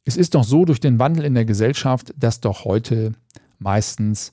Es 0.04 0.16
ist 0.16 0.34
doch 0.34 0.42
so 0.42 0.64
durch 0.64 0.80
den 0.80 0.98
Wandel 0.98 1.24
in 1.24 1.34
der 1.34 1.44
Gesellschaft, 1.44 2.12
dass 2.16 2.40
doch 2.40 2.64
heute 2.64 3.12
meistens 3.60 4.32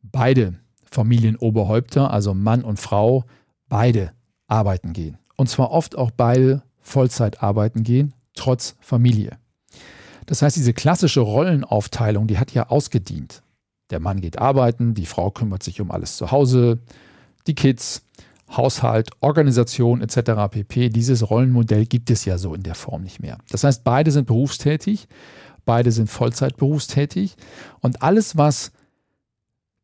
beide 0.00 0.54
Familienoberhäupter, 0.84 2.10
also 2.10 2.32
Mann 2.32 2.62
und 2.62 2.78
Frau, 2.78 3.24
beide 3.68 4.12
arbeiten 4.46 4.94
gehen. 4.94 5.18
Und 5.36 5.50
zwar 5.50 5.70
oft 5.70 5.98
auch 5.98 6.12
beide 6.12 6.62
Vollzeit 6.80 7.42
arbeiten 7.42 7.82
gehen, 7.82 8.14
trotz 8.34 8.76
Familie. 8.80 9.38
Das 10.26 10.42
heißt, 10.42 10.56
diese 10.56 10.72
klassische 10.72 11.20
Rollenaufteilung, 11.20 12.26
die 12.26 12.38
hat 12.38 12.52
ja 12.52 12.68
ausgedient. 12.68 13.42
Der 13.90 14.00
Mann 14.00 14.20
geht 14.20 14.38
arbeiten, 14.38 14.94
die 14.94 15.06
Frau 15.06 15.30
kümmert 15.30 15.62
sich 15.62 15.80
um 15.80 15.90
alles 15.90 16.16
zu 16.16 16.30
Hause, 16.30 16.78
die 17.46 17.54
Kids, 17.54 18.02
Haushalt, 18.50 19.10
Organisation 19.20 20.00
etc. 20.00 20.50
pp. 20.50 20.88
Dieses 20.88 21.28
Rollenmodell 21.28 21.86
gibt 21.86 22.10
es 22.10 22.24
ja 22.24 22.38
so 22.38 22.54
in 22.54 22.62
der 22.62 22.74
Form 22.74 23.02
nicht 23.02 23.20
mehr. 23.20 23.38
Das 23.50 23.64
heißt, 23.64 23.84
beide 23.84 24.10
sind 24.10 24.26
berufstätig, 24.26 25.08
beide 25.64 25.92
sind 25.92 26.08
Vollzeit 26.08 26.56
berufstätig 26.56 27.36
und 27.80 28.02
alles, 28.02 28.36
was 28.36 28.72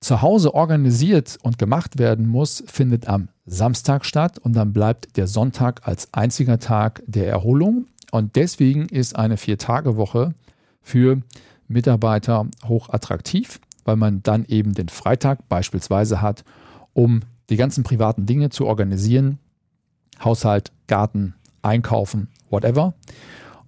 zu 0.00 0.22
Hause 0.22 0.54
organisiert 0.54 1.38
und 1.42 1.58
gemacht 1.58 1.98
werden 1.98 2.26
muss, 2.26 2.64
findet 2.66 3.06
am 3.06 3.28
Samstag 3.44 4.06
statt 4.06 4.38
und 4.38 4.54
dann 4.54 4.72
bleibt 4.72 5.16
der 5.18 5.26
Sonntag 5.26 5.86
als 5.86 6.12
einziger 6.14 6.58
Tag 6.58 7.02
der 7.06 7.28
Erholung 7.28 7.86
und 8.10 8.36
deswegen 8.36 8.86
ist 8.88 9.16
eine 9.16 9.36
Vier-Tage-Woche 9.36 10.34
für 10.82 11.20
Mitarbeiter 11.68 12.46
hoch 12.66 12.88
attraktiv, 12.88 13.60
weil 13.84 13.96
man 13.96 14.22
dann 14.22 14.44
eben 14.46 14.74
den 14.74 14.88
Freitag 14.88 15.48
beispielsweise 15.48 16.20
hat, 16.20 16.44
um 16.92 17.20
die 17.48 17.56
ganzen 17.56 17.84
privaten 17.84 18.26
Dinge 18.26 18.50
zu 18.50 18.66
organisieren. 18.66 19.38
Haushalt, 20.22 20.72
Garten, 20.86 21.34
Einkaufen, 21.62 22.28
whatever. 22.50 22.94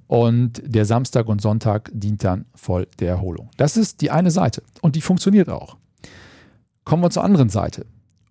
und 0.07 0.63
der 0.67 0.85
Samstag 0.85 1.27
und 1.27 1.41
Sonntag 1.41 1.91
dient 1.95 2.23
dann 2.23 2.45
voll 2.55 2.87
der 2.99 3.09
Erholung. 3.09 3.49
Das 3.57 3.79
ist 3.79 4.03
die 4.03 4.11
eine 4.11 4.31
Seite 4.31 4.63
und 4.83 4.95
die 4.95 5.01
funktioniert 5.01 5.49
auch. 5.49 5.79
Kommen 6.85 7.03
wir 7.03 7.11
zur 7.11 7.25
anderen 7.25 7.49
Seite 7.49 7.87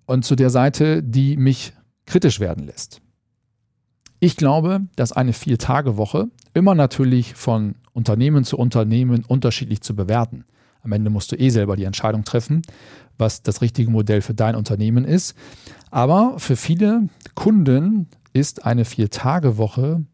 und 0.05 0.23
zu 0.23 0.35
der 0.35 0.51
Seite, 0.51 1.01
die 1.01 1.37
mich 1.37 1.73
kritisch 2.05 2.39
werden 2.39 2.65
lässt. 2.65 3.01
Ich 4.23 4.37
glaube, 4.37 4.81
dass 4.95 5.11
eine 5.13 5.33
Vier-Tage-Woche 5.33 6.27
immer 6.53 6.75
natürlich 6.75 7.33
von 7.33 7.73
Unternehmen 7.91 8.43
zu 8.43 8.55
Unternehmen 8.55 9.25
unterschiedlich 9.25 9.81
zu 9.81 9.95
bewerten. 9.95 10.45
Am 10.83 10.91
Ende 10.91 11.09
musst 11.09 11.31
du 11.31 11.37
eh 11.37 11.49
selber 11.49 11.75
die 11.75 11.85
Entscheidung 11.85 12.23
treffen, 12.23 12.61
was 13.17 13.41
das 13.41 13.63
richtige 13.63 13.89
Modell 13.89 14.21
für 14.21 14.35
dein 14.35 14.55
Unternehmen 14.55 15.05
ist. 15.05 15.35
Aber 15.89 16.37
für 16.37 16.55
viele 16.55 17.07
Kunden 17.33 18.09
ist 18.31 18.63
eine 18.63 18.85
Vier-Tage-Woche 18.85 20.05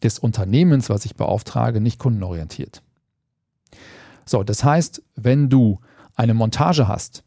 des 0.00 0.20
Unternehmens, 0.20 0.88
was 0.88 1.04
ich 1.04 1.16
beauftrage, 1.16 1.80
nicht 1.80 1.98
kundenorientiert. 1.98 2.82
So, 4.26 4.44
das 4.44 4.62
heißt, 4.62 5.02
wenn 5.16 5.48
du 5.48 5.80
eine 6.14 6.34
Montage 6.34 6.86
hast, 6.86 7.24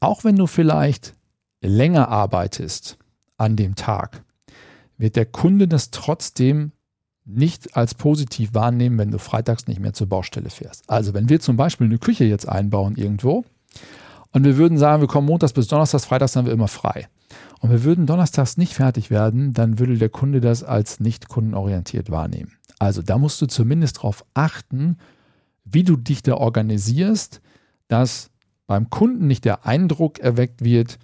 auch 0.00 0.22
wenn 0.22 0.36
du 0.36 0.46
vielleicht 0.46 1.14
länger 1.62 2.08
arbeitest 2.08 2.98
an 3.38 3.56
dem 3.56 3.74
Tag, 3.74 4.22
wird 4.98 5.16
der 5.16 5.26
Kunde 5.26 5.68
das 5.68 5.90
trotzdem 5.90 6.72
nicht 7.24 7.76
als 7.76 7.94
positiv 7.94 8.54
wahrnehmen, 8.54 8.98
wenn 8.98 9.10
du 9.10 9.18
freitags 9.18 9.66
nicht 9.66 9.80
mehr 9.80 9.92
zur 9.92 10.08
Baustelle 10.08 10.50
fährst. 10.50 10.88
Also 10.88 11.14
wenn 11.14 11.28
wir 11.28 11.40
zum 11.40 11.56
Beispiel 11.56 11.86
eine 11.86 11.98
Küche 11.98 12.24
jetzt 12.24 12.48
einbauen 12.48 12.96
irgendwo 12.96 13.44
und 14.32 14.44
wir 14.44 14.56
würden 14.56 14.78
sagen, 14.78 15.02
wir 15.02 15.08
kommen 15.08 15.26
montags 15.26 15.52
bis 15.52 15.68
donnerstags, 15.68 16.06
freitags 16.06 16.36
haben 16.36 16.46
wir 16.46 16.52
immer 16.52 16.68
frei. 16.68 17.08
Und 17.60 17.70
wir 17.70 17.84
würden 17.84 18.06
donnerstags 18.06 18.56
nicht 18.56 18.74
fertig 18.74 19.10
werden, 19.10 19.52
dann 19.52 19.78
würde 19.78 19.98
der 19.98 20.08
Kunde 20.08 20.40
das 20.40 20.62
als 20.62 21.00
nicht 21.00 21.28
kundenorientiert 21.28 22.10
wahrnehmen. 22.10 22.52
Also 22.78 23.02
da 23.02 23.18
musst 23.18 23.42
du 23.42 23.46
zumindest 23.46 23.98
darauf 23.98 24.24
achten, 24.34 24.96
wie 25.64 25.82
du 25.82 25.96
dich 25.96 26.22
da 26.22 26.34
organisierst, 26.34 27.40
dass 27.88 28.30
beim 28.66 28.90
Kunden 28.90 29.26
nicht 29.26 29.44
der 29.44 29.66
Eindruck 29.66 30.18
erweckt 30.18 30.62
wird, 30.62 30.98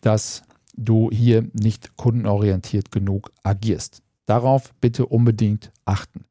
dass 0.00 0.42
du 0.76 1.10
hier 1.10 1.48
nicht 1.52 1.96
kundenorientiert 1.96 2.90
genug 2.92 3.32
agierst. 3.42 4.02
Darauf 4.26 4.74
bitte 4.80 5.06
unbedingt 5.06 5.72
achten. 5.84 6.24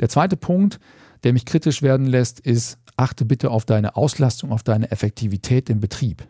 Der 0.00 0.08
zweite 0.08 0.36
Punkt, 0.36 0.80
der 1.24 1.32
mich 1.32 1.44
kritisch 1.44 1.82
werden 1.82 2.06
lässt, 2.06 2.40
ist, 2.40 2.78
achte 2.96 3.24
bitte 3.24 3.50
auf 3.50 3.64
deine 3.64 3.96
Auslastung, 3.96 4.52
auf 4.52 4.62
deine 4.62 4.90
Effektivität 4.90 5.70
im 5.70 5.80
Betrieb. 5.80 6.26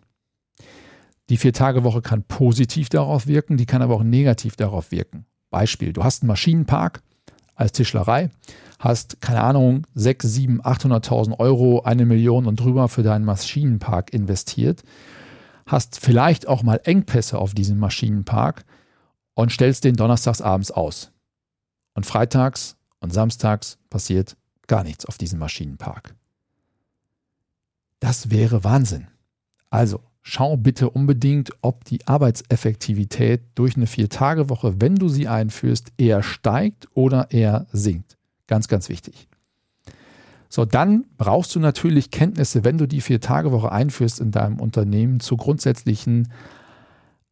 Die 1.30 1.36
Vier-Tage-Woche 1.36 2.02
kann 2.02 2.24
positiv 2.24 2.88
darauf 2.88 3.26
wirken, 3.26 3.56
die 3.56 3.66
kann 3.66 3.82
aber 3.82 3.94
auch 3.94 4.02
negativ 4.02 4.56
darauf 4.56 4.90
wirken. 4.90 5.24
Beispiel, 5.50 5.92
du 5.92 6.02
hast 6.02 6.22
einen 6.22 6.28
Maschinenpark 6.28 7.02
als 7.54 7.72
Tischlerei, 7.72 8.30
hast, 8.78 9.20
keine 9.20 9.42
Ahnung, 9.42 9.86
6, 9.94 10.26
7, 10.26 10.62
800.000 10.62 11.38
Euro, 11.38 11.82
eine 11.82 12.04
Million 12.04 12.46
und 12.46 12.58
drüber 12.58 12.88
für 12.88 13.02
deinen 13.02 13.24
Maschinenpark 13.24 14.12
investiert 14.12 14.82
hast 15.66 16.00
vielleicht 16.00 16.48
auch 16.48 16.62
mal 16.62 16.80
Engpässe 16.84 17.38
auf 17.38 17.54
diesem 17.54 17.78
Maschinenpark 17.78 18.64
und 19.34 19.52
stellst 19.52 19.84
den 19.84 19.96
donnerstags 19.96 20.40
abends 20.40 20.70
aus. 20.70 21.12
Und 21.94 22.06
freitags 22.06 22.76
und 23.00 23.12
samstags 23.12 23.78
passiert 23.90 24.36
gar 24.66 24.84
nichts 24.84 25.06
auf 25.06 25.18
diesem 25.18 25.38
Maschinenpark. 25.38 26.14
Das 28.00 28.30
wäre 28.30 28.64
Wahnsinn. 28.64 29.08
Also 29.70 30.00
schau 30.22 30.56
bitte 30.56 30.90
unbedingt, 30.90 31.52
ob 31.60 31.84
die 31.84 32.06
Arbeitseffektivität 32.06 33.42
durch 33.54 33.76
eine 33.76 33.86
Vier-Tage-Woche, 33.86 34.80
wenn 34.80 34.96
du 34.96 35.08
sie 35.08 35.28
einführst, 35.28 35.92
eher 35.98 36.22
steigt 36.22 36.88
oder 36.94 37.30
eher 37.30 37.66
sinkt. 37.72 38.16
Ganz, 38.46 38.68
ganz 38.68 38.88
wichtig. 38.88 39.28
So, 40.54 40.66
dann 40.66 41.06
brauchst 41.16 41.54
du 41.54 41.60
natürlich 41.60 42.10
Kenntnisse, 42.10 42.62
wenn 42.62 42.76
du 42.76 42.86
die 42.86 43.00
Vier-Tage-Woche 43.00 43.72
einführst 43.72 44.20
in 44.20 44.32
deinem 44.32 44.60
Unternehmen 44.60 45.18
zu 45.18 45.38
grundsätzlichen 45.38 46.30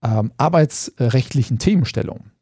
ähm, 0.03 0.33
arbeitsrechtlichen 0.39 1.59
Themenstellungen. 1.59 2.33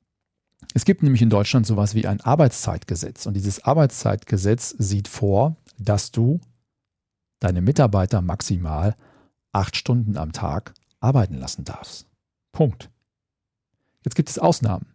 Es 0.75 0.85
gibt 0.85 1.03
nämlich 1.03 1.21
in 1.21 1.31
Deutschland 1.31 1.67
sowas 1.67 1.97
wie 1.97 2.07
ein 2.07 2.21
Arbeitszeitgesetz 2.21 3.27
und 3.27 3.35
dieses 3.35 3.65
Arbeitszeitgesetz 3.65 4.73
sieht 4.79 5.09
vor, 5.09 5.57
dass 5.81 6.13
du 6.13 6.41
deine 7.41 7.61
Mitarbeiter 7.61 8.23
maximal 8.23 8.95
acht 9.51 9.75
Stunden 9.75 10.17
am 10.17 10.31
Tag 10.31 10.75
arbeiten 11.01 11.35
lassen 11.35 11.65
darfst. 11.65 12.07
Punkt. 12.53 12.89
Jetzt 14.05 14.15
gibt 14.15 14.31
es 14.31 14.39
Ausnahmen. 14.39 14.87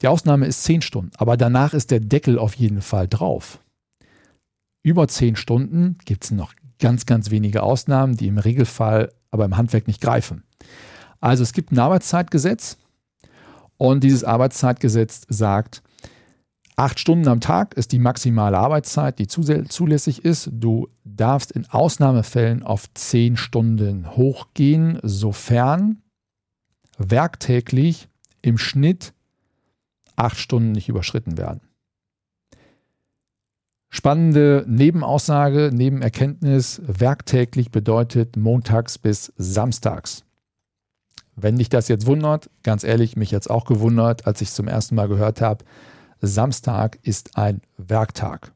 Die 0.00 0.08
Ausnahme 0.08 0.46
ist 0.46 0.64
zehn 0.64 0.80
Stunden, 0.80 1.10
aber 1.18 1.36
danach 1.36 1.74
ist 1.74 1.90
der 1.90 2.00
Deckel 2.00 2.38
auf 2.38 2.54
jeden 2.54 2.80
Fall 2.80 3.06
drauf. 3.06 3.58
Über 4.84 5.08
zehn 5.08 5.34
Stunden 5.34 5.96
gibt 6.04 6.24
es 6.24 6.30
noch 6.30 6.52
ganz, 6.78 7.06
ganz 7.06 7.30
wenige 7.30 7.62
Ausnahmen, 7.62 8.16
die 8.16 8.28
im 8.28 8.36
Regelfall 8.36 9.10
aber 9.30 9.46
im 9.46 9.56
Handwerk 9.56 9.86
nicht 9.86 10.02
greifen. 10.02 10.44
Also 11.20 11.42
es 11.42 11.54
gibt 11.54 11.72
ein 11.72 11.78
Arbeitszeitgesetz 11.78 12.76
und 13.78 14.04
dieses 14.04 14.24
Arbeitszeitgesetz 14.24 15.22
sagt, 15.28 15.82
acht 16.76 17.00
Stunden 17.00 17.28
am 17.28 17.40
Tag 17.40 17.74
ist 17.74 17.92
die 17.92 17.98
maximale 17.98 18.58
Arbeitszeit, 18.58 19.18
die 19.18 19.26
zulässig 19.26 20.22
ist. 20.22 20.50
Du 20.52 20.88
darfst 21.02 21.52
in 21.52 21.66
Ausnahmefällen 21.70 22.62
auf 22.62 22.92
zehn 22.92 23.38
Stunden 23.38 24.14
hochgehen, 24.16 24.98
sofern 25.02 26.02
werktäglich 26.98 28.08
im 28.42 28.58
Schnitt 28.58 29.14
acht 30.14 30.36
Stunden 30.36 30.72
nicht 30.72 30.90
überschritten 30.90 31.38
werden. 31.38 31.62
Spannende 33.96 34.64
Nebenaussage, 34.66 35.70
Nebenerkenntnis, 35.72 36.82
werktäglich 36.84 37.70
bedeutet 37.70 38.36
montags 38.36 38.98
bis 38.98 39.32
samstags. 39.36 40.24
Wenn 41.36 41.58
dich 41.58 41.68
das 41.68 41.86
jetzt 41.86 42.04
wundert, 42.04 42.50
ganz 42.64 42.82
ehrlich, 42.82 43.14
mich 43.14 43.30
jetzt 43.30 43.48
auch 43.48 43.64
gewundert, 43.64 44.26
als 44.26 44.40
ich 44.40 44.48
es 44.48 44.56
zum 44.56 44.66
ersten 44.66 44.96
Mal 44.96 45.06
gehört 45.06 45.40
habe, 45.40 45.64
Samstag 46.20 46.98
ist 47.02 47.36
ein 47.36 47.60
Werktag. 47.76 48.52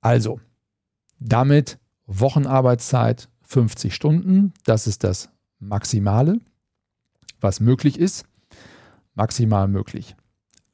Also, 0.00 0.40
damit 1.18 1.78
Wochenarbeitszeit 2.06 3.28
50 3.42 3.94
Stunden, 3.94 4.54
das 4.64 4.86
ist 4.86 5.04
das 5.04 5.28
Maximale, 5.58 6.40
was 7.42 7.60
möglich 7.60 8.00
ist. 8.00 8.24
Maximal 9.14 9.68
möglich. 9.68 10.16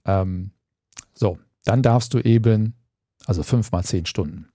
Ähm, 0.04 0.52
so, 1.12 1.40
dann 1.64 1.82
darfst 1.82 2.14
du 2.14 2.20
eben 2.20 2.74
also 3.26 3.42
fünf 3.42 3.72
mal 3.72 3.84
zehn 3.84 4.06
Stunden. 4.06 4.48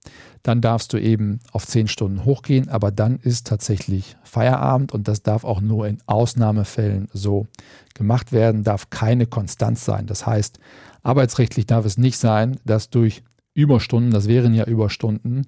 Dann 0.44 0.62
darfst 0.62 0.94
du 0.94 0.98
eben 0.98 1.40
auf 1.52 1.66
zehn 1.66 1.88
Stunden 1.88 2.26
hochgehen, 2.26 2.70
aber 2.70 2.92
dann 2.92 3.18
ist 3.18 3.48
tatsächlich 3.48 4.16
Feierabend 4.24 4.94
und 4.94 5.08
das 5.08 5.24
darf 5.24 5.44
auch 5.44 5.62
nur 5.62 5.88
in 5.88 6.00
Ausnahmefällen 6.06 7.08
so 7.14 7.48
gemacht 7.94 8.32
werden, 8.32 8.64
darf 8.64 8.90
keine 8.90 9.26
Konstanz 9.26 9.86
sein. 9.86 10.06
Das 10.06 10.26
heißt, 10.26 10.60
arbeitsrechtlich 11.04 11.66
darf 11.66 11.86
es 11.86 11.98
nicht 11.98 12.18
sein, 12.18 12.60
dass 12.66 12.90
durch 12.90 13.24
Überstunden, 13.54 14.12
das 14.12 14.28
wären 14.28 14.54
ja 14.54 14.66
Überstunden, 14.66 15.46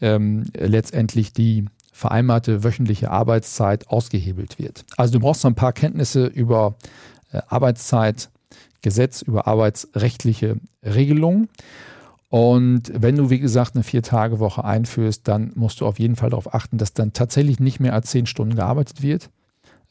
ähm, 0.00 0.44
letztendlich 0.56 1.32
die 1.32 1.66
vereinbarte 1.92 2.64
wöchentliche 2.64 3.10
Arbeitszeit 3.10 3.88
ausgehebelt 3.88 4.58
wird. 4.58 4.84
Also 4.96 5.12
du 5.12 5.20
brauchst 5.20 5.42
so 5.42 5.48
ein 5.48 5.54
paar 5.54 5.72
Kenntnisse 5.72 6.26
über 6.26 6.74
äh, 7.30 7.40
Arbeitszeit, 7.48 8.30
Gesetz, 8.82 9.22
über 9.22 9.46
arbeitsrechtliche 9.46 10.56
Regelungen. 10.82 11.48
Und 12.34 12.90
wenn 12.92 13.14
du, 13.14 13.30
wie 13.30 13.38
gesagt, 13.38 13.76
eine 13.76 13.84
Vier-Tage-Woche 13.84 14.64
einführst, 14.64 15.28
dann 15.28 15.52
musst 15.54 15.80
du 15.80 15.86
auf 15.86 16.00
jeden 16.00 16.16
Fall 16.16 16.30
darauf 16.30 16.52
achten, 16.52 16.78
dass 16.78 16.92
dann 16.92 17.12
tatsächlich 17.12 17.60
nicht 17.60 17.78
mehr 17.78 17.92
als 17.92 18.10
zehn 18.10 18.26
Stunden 18.26 18.56
gearbeitet 18.56 19.02
wird 19.02 19.30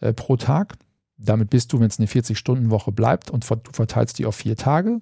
äh, 0.02 0.12
pro 0.12 0.36
Tag. 0.36 0.74
Damit 1.16 1.50
bist 1.52 1.72
du, 1.72 1.80
wenn 1.80 1.88
es 1.88 2.00
eine 2.00 2.08
40-Stunden-Woche 2.10 2.92
bleibt 2.92 3.32
und 3.32 3.50
du 3.50 3.72
verteilst 3.72 4.20
die 4.20 4.26
auf 4.26 4.36
vier 4.36 4.58
Tage, 4.58 5.00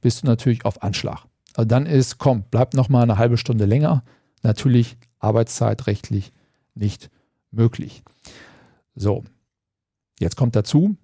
bist 0.00 0.24
du 0.24 0.26
natürlich 0.26 0.64
auf 0.64 0.82
Anschlag. 0.82 1.26
Also 1.54 1.68
dann 1.68 1.86
ist, 1.86 2.18
komm, 2.18 2.42
bleib 2.50 2.74
noch 2.74 2.88
mal 2.88 3.04
eine 3.04 3.18
halbe 3.18 3.36
Stunde 3.36 3.66
länger. 3.66 4.02
Natürlich 4.42 4.96
arbeitszeitrechtlich 5.20 6.32
nicht 6.74 7.08
möglich. 7.52 8.02
So, 8.96 9.22
jetzt 10.18 10.34
kommt 10.34 10.56
dazu, 10.56 10.96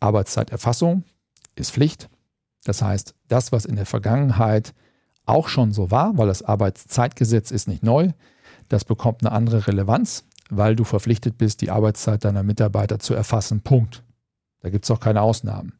Arbeitszeiterfassung 0.00 1.04
ist 1.54 1.70
Pflicht. 1.70 2.10
Das 2.64 2.82
heißt, 2.82 3.14
das, 3.28 3.52
was 3.52 3.66
in 3.66 3.76
der 3.76 3.86
Vergangenheit 3.86 4.74
auch 5.26 5.48
schon 5.48 5.72
so 5.72 5.90
war, 5.90 6.16
weil 6.18 6.26
das 6.26 6.42
Arbeitszeitgesetz 6.42 7.50
ist 7.50 7.68
nicht 7.68 7.82
neu. 7.82 8.10
Das 8.68 8.84
bekommt 8.84 9.22
eine 9.22 9.32
andere 9.32 9.66
Relevanz, 9.66 10.24
weil 10.50 10.76
du 10.76 10.84
verpflichtet 10.84 11.38
bist, 11.38 11.60
die 11.60 11.70
Arbeitszeit 11.70 12.24
deiner 12.24 12.42
Mitarbeiter 12.42 12.98
zu 12.98 13.14
erfassen. 13.14 13.60
Punkt. 13.60 14.02
Da 14.60 14.70
gibt 14.70 14.84
es 14.84 14.90
auch 14.90 15.00
keine 15.00 15.22
Ausnahmen. 15.22 15.74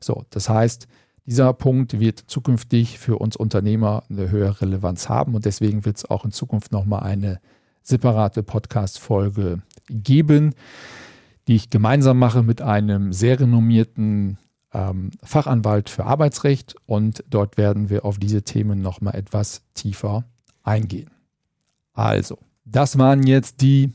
So, 0.00 0.24
das 0.30 0.48
heißt, 0.48 0.86
dieser 1.26 1.52
Punkt 1.54 1.98
wird 1.98 2.18
zukünftig 2.26 2.98
für 2.98 3.16
uns 3.16 3.36
Unternehmer 3.36 4.02
eine 4.10 4.30
höhere 4.30 4.60
Relevanz 4.60 5.08
haben 5.08 5.34
und 5.34 5.46
deswegen 5.46 5.84
wird 5.84 5.96
es 5.96 6.04
auch 6.04 6.24
in 6.24 6.32
Zukunft 6.32 6.72
nochmal 6.72 7.02
eine 7.02 7.40
separate 7.82 8.42
Podcast-Folge 8.42 9.62
geben, 9.88 10.54
die 11.48 11.54
ich 11.54 11.70
gemeinsam 11.70 12.18
mache 12.18 12.42
mit 12.42 12.60
einem 12.60 13.12
sehr 13.12 13.40
renommierten 13.40 14.38
ähm, 14.74 15.10
Fachanwalt 15.22 15.88
für 15.88 16.04
Arbeitsrecht 16.04 16.74
und 16.86 17.24
dort 17.30 17.56
werden 17.56 17.88
wir 17.88 18.04
auf 18.04 18.18
diese 18.18 18.42
Themen 18.42 18.82
nochmal 18.82 19.14
etwas 19.14 19.62
tiefer 19.74 20.24
eingehen. 20.62 21.10
Also, 21.94 22.38
das 22.64 22.98
waren 22.98 23.22
jetzt 23.22 23.62
die 23.62 23.92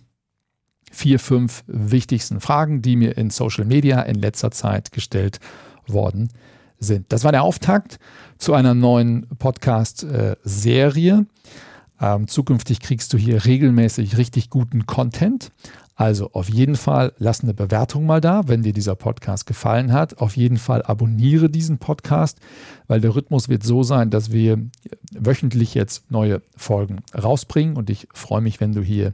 vier, 0.92 1.20
fünf 1.20 1.64
wichtigsten 1.68 2.40
Fragen, 2.40 2.82
die 2.82 2.96
mir 2.96 3.18
in 3.18 3.30
Social 3.30 3.66
Media 3.66 4.02
in 4.02 4.16
letzter 4.16 4.52
Zeit 4.52 4.92
gestellt 4.92 5.40
worden 5.86 6.30
sind. 6.80 7.12
Das 7.12 7.24
war 7.24 7.32
der 7.32 7.44
Auftakt 7.44 8.00
zu 8.38 8.54
einer 8.54 8.74
neuen 8.74 9.28
Podcast-Serie. 9.38 11.26
Ähm, 12.02 12.28
zukünftig 12.28 12.80
kriegst 12.80 13.12
du 13.14 13.18
hier 13.18 13.46
regelmäßig 13.46 14.18
richtig 14.18 14.50
guten 14.50 14.86
Content. 14.86 15.52
Also 16.00 16.32
auf 16.32 16.48
jeden 16.48 16.78
Fall 16.78 17.12
lass 17.18 17.44
eine 17.44 17.54
Bewertung 17.54 18.06
mal 18.06 18.22
da, 18.22 18.48
wenn 18.48 18.64
dir 18.64 18.72
dieser 18.72 18.96
Podcast 18.96 19.46
gefallen 19.46 19.92
hat. 19.92 20.20
Auf 20.20 20.38
jeden 20.38 20.56
Fall 20.56 20.82
abonniere 20.82 21.50
diesen 21.50 21.78
Podcast, 21.78 22.40
weil 22.88 23.02
der 23.02 23.16
Rhythmus 23.16 23.50
wird 23.50 23.64
so 23.64 23.84
sein, 23.84 24.10
dass 24.10 24.32
wir 24.32 24.60
wöchentlich 25.12 25.74
jetzt 25.74 26.10
neue 26.10 26.42
Folgen 26.56 27.02
rausbringen. 27.14 27.76
Und 27.76 27.90
ich 27.90 28.08
freue 28.14 28.40
mich, 28.40 28.62
wenn 28.62 28.72
du 28.72 28.82
hier 28.82 29.14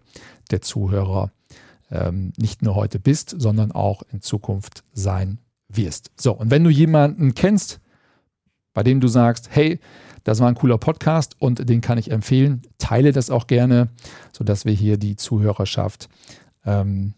der 0.52 0.62
Zuhörer 0.62 1.32
ähm, 1.89 2.34
nicht 2.38 2.62
nur 2.62 2.76
heute 2.76 3.00
bist, 3.00 3.34
sondern 3.36 3.71
auch 3.71 4.04
in 4.13 4.21
Zukunft 4.21 4.84
sein 4.93 5.39
wirst. 5.67 6.12
So, 6.15 6.34
und 6.34 6.52
wenn 6.52 6.63
du 6.63 6.69
jemanden 6.69 7.34
kennst, 7.34 7.80
bei 8.76 8.84
dem 8.84 9.00
du 9.00 9.08
sagst, 9.08 9.50
hey, 9.50 9.80
das 10.24 10.39
war 10.39 10.50
ein 10.50 10.56
cooler 10.56 10.78
Podcast 10.78 11.36
und 11.39 11.67
den 11.67 11.82
kann 11.82 11.98
ich 11.98 12.12
empfehlen, 12.12 12.62
teile 12.78 13.12
das 13.12 13.32
auch 13.32 13.48
gerne, 13.48 13.89
sodass 14.32 14.65
wir 14.65 14.74
hier 14.74 14.98
die 14.98 15.15
Zuhörerschaft 15.15 16.10
ähm, 16.65 17.13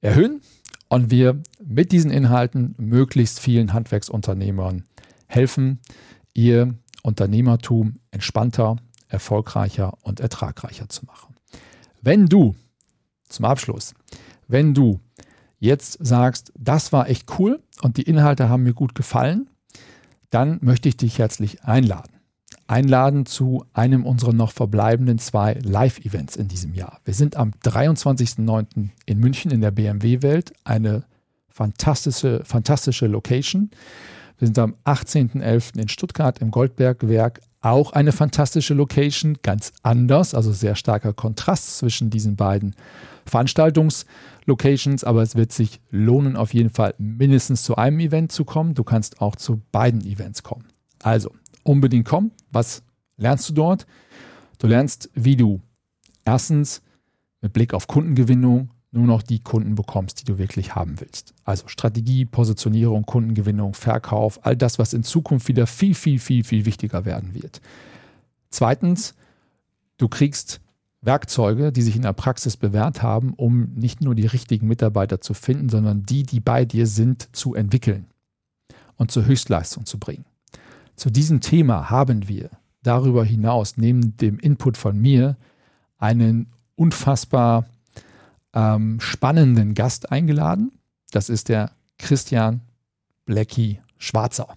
erhöhen 0.00 0.40
und 0.88 1.10
wir 1.10 1.42
mit 1.62 1.92
diesen 1.92 2.10
Inhalten 2.10 2.74
möglichst 2.78 3.40
vielen 3.40 3.72
Handwerksunternehmern 3.72 4.84
helfen, 5.26 5.80
ihr 6.34 6.74
Unternehmertum 7.02 8.00
entspannter, 8.10 8.76
erfolgreicher 9.08 9.96
und 10.02 10.20
ertragreicher 10.20 10.88
zu 10.88 11.04
machen. 11.06 11.34
Wenn 12.00 12.26
du, 12.26 12.54
zum 13.28 13.44
Abschluss, 13.44 13.94
wenn 14.46 14.74
du 14.74 15.00
jetzt 15.58 15.98
sagst, 16.04 16.52
das 16.56 16.92
war 16.92 17.08
echt 17.08 17.38
cool 17.38 17.62
und 17.82 17.96
die 17.96 18.02
Inhalte 18.02 18.48
haben 18.48 18.62
mir 18.62 18.74
gut 18.74 18.94
gefallen, 18.94 19.50
dann 20.30 20.58
möchte 20.62 20.88
ich 20.88 20.96
dich 20.96 21.18
herzlich 21.18 21.64
einladen. 21.64 22.17
Einladen 22.68 23.26
zu 23.26 23.64
einem 23.72 24.04
unserer 24.04 24.32
noch 24.32 24.52
verbleibenden 24.52 25.18
zwei 25.18 25.54
Live-Events 25.54 26.36
in 26.36 26.48
diesem 26.48 26.74
Jahr. 26.74 27.00
Wir 27.04 27.14
sind 27.14 27.36
am 27.36 27.52
23.09. 27.64 28.90
in 29.06 29.18
München 29.18 29.50
in 29.50 29.62
der 29.62 29.70
BMW-Welt, 29.70 30.52
eine 30.64 31.04
fantastische, 31.48 32.42
fantastische 32.44 33.06
Location. 33.06 33.70
Wir 34.38 34.46
sind 34.46 34.58
am 34.58 34.76
18.11. 34.84 35.78
in 35.78 35.88
Stuttgart 35.88 36.38
im 36.40 36.50
Goldbergwerk, 36.50 37.40
auch 37.60 37.92
eine 37.92 38.12
fantastische 38.12 38.74
Location, 38.74 39.38
ganz 39.42 39.72
anders, 39.82 40.34
also 40.34 40.52
sehr 40.52 40.76
starker 40.76 41.12
Kontrast 41.12 41.78
zwischen 41.78 42.10
diesen 42.10 42.36
beiden 42.36 42.76
Veranstaltungslocations, 43.24 45.04
aber 45.04 45.22
es 45.22 45.34
wird 45.34 45.52
sich 45.52 45.80
lohnen, 45.90 46.36
auf 46.36 46.54
jeden 46.54 46.70
Fall 46.70 46.94
mindestens 46.98 47.64
zu 47.64 47.76
einem 47.76 47.98
Event 47.98 48.30
zu 48.30 48.44
kommen. 48.44 48.74
Du 48.74 48.84
kannst 48.84 49.20
auch 49.20 49.36
zu 49.36 49.62
beiden 49.72 50.04
Events 50.06 50.42
kommen. 50.42 50.66
Also 51.02 51.32
unbedingt 51.68 52.06
kommen. 52.06 52.32
Was 52.50 52.82
lernst 53.16 53.48
du 53.48 53.54
dort? 53.54 53.86
Du 54.58 54.66
lernst, 54.66 55.10
wie 55.14 55.36
du 55.36 55.60
erstens 56.24 56.82
mit 57.40 57.52
Blick 57.52 57.74
auf 57.74 57.86
Kundengewinnung 57.86 58.70
nur 58.90 59.06
noch 59.06 59.22
die 59.22 59.40
Kunden 59.40 59.74
bekommst, 59.74 60.20
die 60.20 60.24
du 60.24 60.38
wirklich 60.38 60.74
haben 60.74 60.98
willst. 60.98 61.34
Also 61.44 61.68
Strategie, 61.68 62.24
Positionierung, 62.24 63.04
Kundengewinnung, 63.04 63.74
Verkauf, 63.74 64.44
all 64.44 64.56
das, 64.56 64.78
was 64.78 64.94
in 64.94 65.02
Zukunft 65.02 65.48
wieder 65.48 65.66
viel, 65.66 65.94
viel, 65.94 66.18
viel, 66.18 66.42
viel 66.42 66.64
wichtiger 66.64 67.04
werden 67.04 67.34
wird. 67.34 67.60
Zweitens, 68.50 69.14
du 69.98 70.08
kriegst 70.08 70.60
Werkzeuge, 71.02 71.70
die 71.70 71.82
sich 71.82 71.96
in 71.96 72.02
der 72.02 72.14
Praxis 72.14 72.56
bewährt 72.56 73.02
haben, 73.02 73.34
um 73.34 73.74
nicht 73.74 74.00
nur 74.00 74.14
die 74.14 74.26
richtigen 74.26 74.66
Mitarbeiter 74.66 75.20
zu 75.20 75.34
finden, 75.34 75.68
sondern 75.68 76.04
die, 76.04 76.22
die 76.24 76.40
bei 76.40 76.64
dir 76.64 76.86
sind, 76.86 77.28
zu 77.36 77.54
entwickeln 77.54 78.06
und 78.96 79.10
zur 79.10 79.26
Höchstleistung 79.26 79.86
zu 79.86 79.98
bringen. 79.98 80.24
Zu 80.98 81.10
diesem 81.10 81.40
Thema 81.40 81.90
haben 81.90 82.26
wir 82.26 82.50
darüber 82.82 83.24
hinaus, 83.24 83.76
neben 83.76 84.16
dem 84.16 84.40
Input 84.40 84.76
von 84.76 84.98
mir, 84.98 85.36
einen 85.96 86.48
unfassbar 86.74 87.66
ähm, 88.52 88.98
spannenden 88.98 89.74
Gast 89.74 90.10
eingeladen. 90.10 90.72
Das 91.12 91.28
ist 91.28 91.50
der 91.50 91.70
Christian 91.98 92.62
Blecki 93.26 93.80
Schwarzer. 93.96 94.48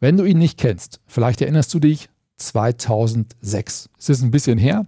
Wenn 0.00 0.18
du 0.18 0.24
ihn 0.24 0.36
nicht 0.36 0.58
kennst, 0.58 1.00
vielleicht 1.06 1.40
erinnerst 1.40 1.72
du 1.72 1.80
dich, 1.80 2.10
2006, 2.36 3.88
es 3.98 4.08
ist 4.10 4.22
ein 4.22 4.30
bisschen 4.30 4.58
her, 4.58 4.84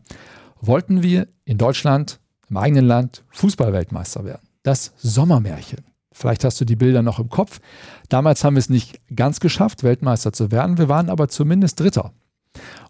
wollten 0.61 1.03
wir 1.03 1.27
in 1.47 1.57
Deutschland, 1.57 2.21
im 2.51 2.59
eigenen 2.59 2.85
Land, 2.85 3.25
Fußballweltmeister 3.31 4.27
werden. 4.27 4.47
Das 4.63 4.93
Sommermärchen. 4.99 5.87
Vielleicht 6.17 6.45
hast 6.45 6.59
du 6.59 6.65
die 6.65 6.77
Bilder 6.77 7.03
noch 7.03 7.19
im 7.19 7.29
Kopf. 7.29 7.61
Damals 8.09 8.43
haben 8.43 8.55
wir 8.57 8.61
es 8.61 8.71
nicht 8.71 9.01
ganz 9.15 9.39
geschafft, 9.39 9.83
Weltmeister 9.83 10.33
zu 10.33 10.51
werden. 10.51 10.79
Wir 10.79 10.89
waren 10.89 11.11
aber 11.11 11.29
zumindest 11.29 11.79
Dritter. 11.79 12.15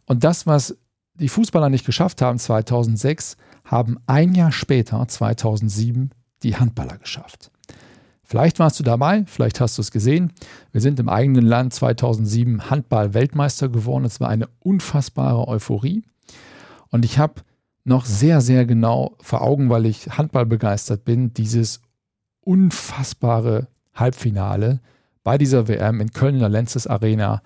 Und 0.05 0.23
das, 0.23 0.47
was 0.47 0.77
die 1.15 1.29
Fußballer 1.29 1.69
nicht 1.69 1.85
geschafft 1.85 2.23
haben 2.23 2.39
2006, 2.39 3.37
haben 3.65 3.99
ein 4.07 4.37
Jahr 4.37 4.53
später, 4.53 5.09
2007, 5.09 6.11
die 6.45 6.57
Handballer 6.57 6.99
geschafft. 6.99 7.51
Vielleicht 8.23 8.61
warst 8.61 8.79
du 8.79 8.85
dabei, 8.85 9.25
vielleicht 9.27 9.61
hast 9.61 9.77
du 9.79 9.83
es 9.83 9.91
gesehen. 9.91 10.33
Wir 10.71 10.81
sind 10.81 11.01
im 11.01 11.09
eigenen 11.09 11.45
Land 11.45 11.75
2007 11.75 12.71
Handball-Weltmeister 12.71 13.69
geworden. 13.69 14.05
Es 14.05 14.21
war 14.21 14.29
eine 14.29 14.49
unfassbare 14.61 15.49
Euphorie. 15.49 16.05
Und 16.91 17.05
ich 17.05 17.19
habe 17.19 17.43
noch 17.83 18.05
sehr, 18.05 18.41
sehr 18.41 18.67
genau 18.67 19.17
vor 19.21 19.43
Augen, 19.43 19.69
weil 19.69 19.87
ich 19.87 20.17
Handball 20.17 20.47
begeistert 20.47 21.05
bin, 21.05 21.35
dieses 21.35 21.81
unfassbare 22.47 23.67
Halbfinale 23.95 24.81
bei 25.25 25.39
dieser 25.39 25.69
WM 25.69 26.01
in 26.01 26.13
Köln 26.13 26.37
in 26.37 26.41
der 26.41 26.49
Lenzes 26.49 26.87
Arena, 26.87 27.43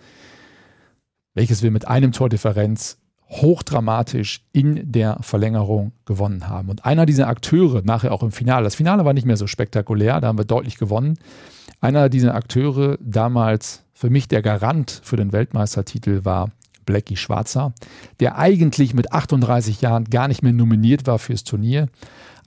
welches 1.34 1.62
wir 1.62 1.70
mit 1.70 1.88
einem 1.88 2.12
Tordifferenz 2.12 2.98
hochdramatisch 3.28 4.44
in 4.52 4.90
der 4.90 5.18
Verlängerung 5.20 5.92
gewonnen 6.04 6.48
haben. 6.48 6.68
Und 6.68 6.84
einer 6.84 7.06
dieser 7.06 7.28
Akteure, 7.28 7.82
nachher 7.82 8.12
auch 8.12 8.22
im 8.22 8.32
Finale, 8.32 8.64
das 8.64 8.74
Finale 8.74 9.04
war 9.04 9.12
nicht 9.14 9.26
mehr 9.26 9.36
so 9.36 9.46
spektakulär, 9.46 10.20
da 10.20 10.26
haben 10.28 10.38
wir 10.38 10.44
deutlich 10.44 10.78
gewonnen. 10.78 11.16
Einer 11.80 12.08
dieser 12.08 12.34
Akteure, 12.34 12.98
damals 13.00 13.84
für 13.94 14.10
mich 14.10 14.28
der 14.28 14.42
Garant 14.42 15.00
für 15.02 15.16
den 15.16 15.32
Weltmeistertitel, 15.32 16.24
war 16.24 16.50
Blackie 16.86 17.16
Schwarzer, 17.16 17.72
der 18.20 18.38
eigentlich 18.38 18.94
mit 18.94 19.12
38 19.12 19.80
Jahren 19.80 20.04
gar 20.04 20.28
nicht 20.28 20.42
mehr 20.42 20.52
nominiert 20.52 21.06
war 21.06 21.18
fürs 21.18 21.44
Turnier, 21.44 21.88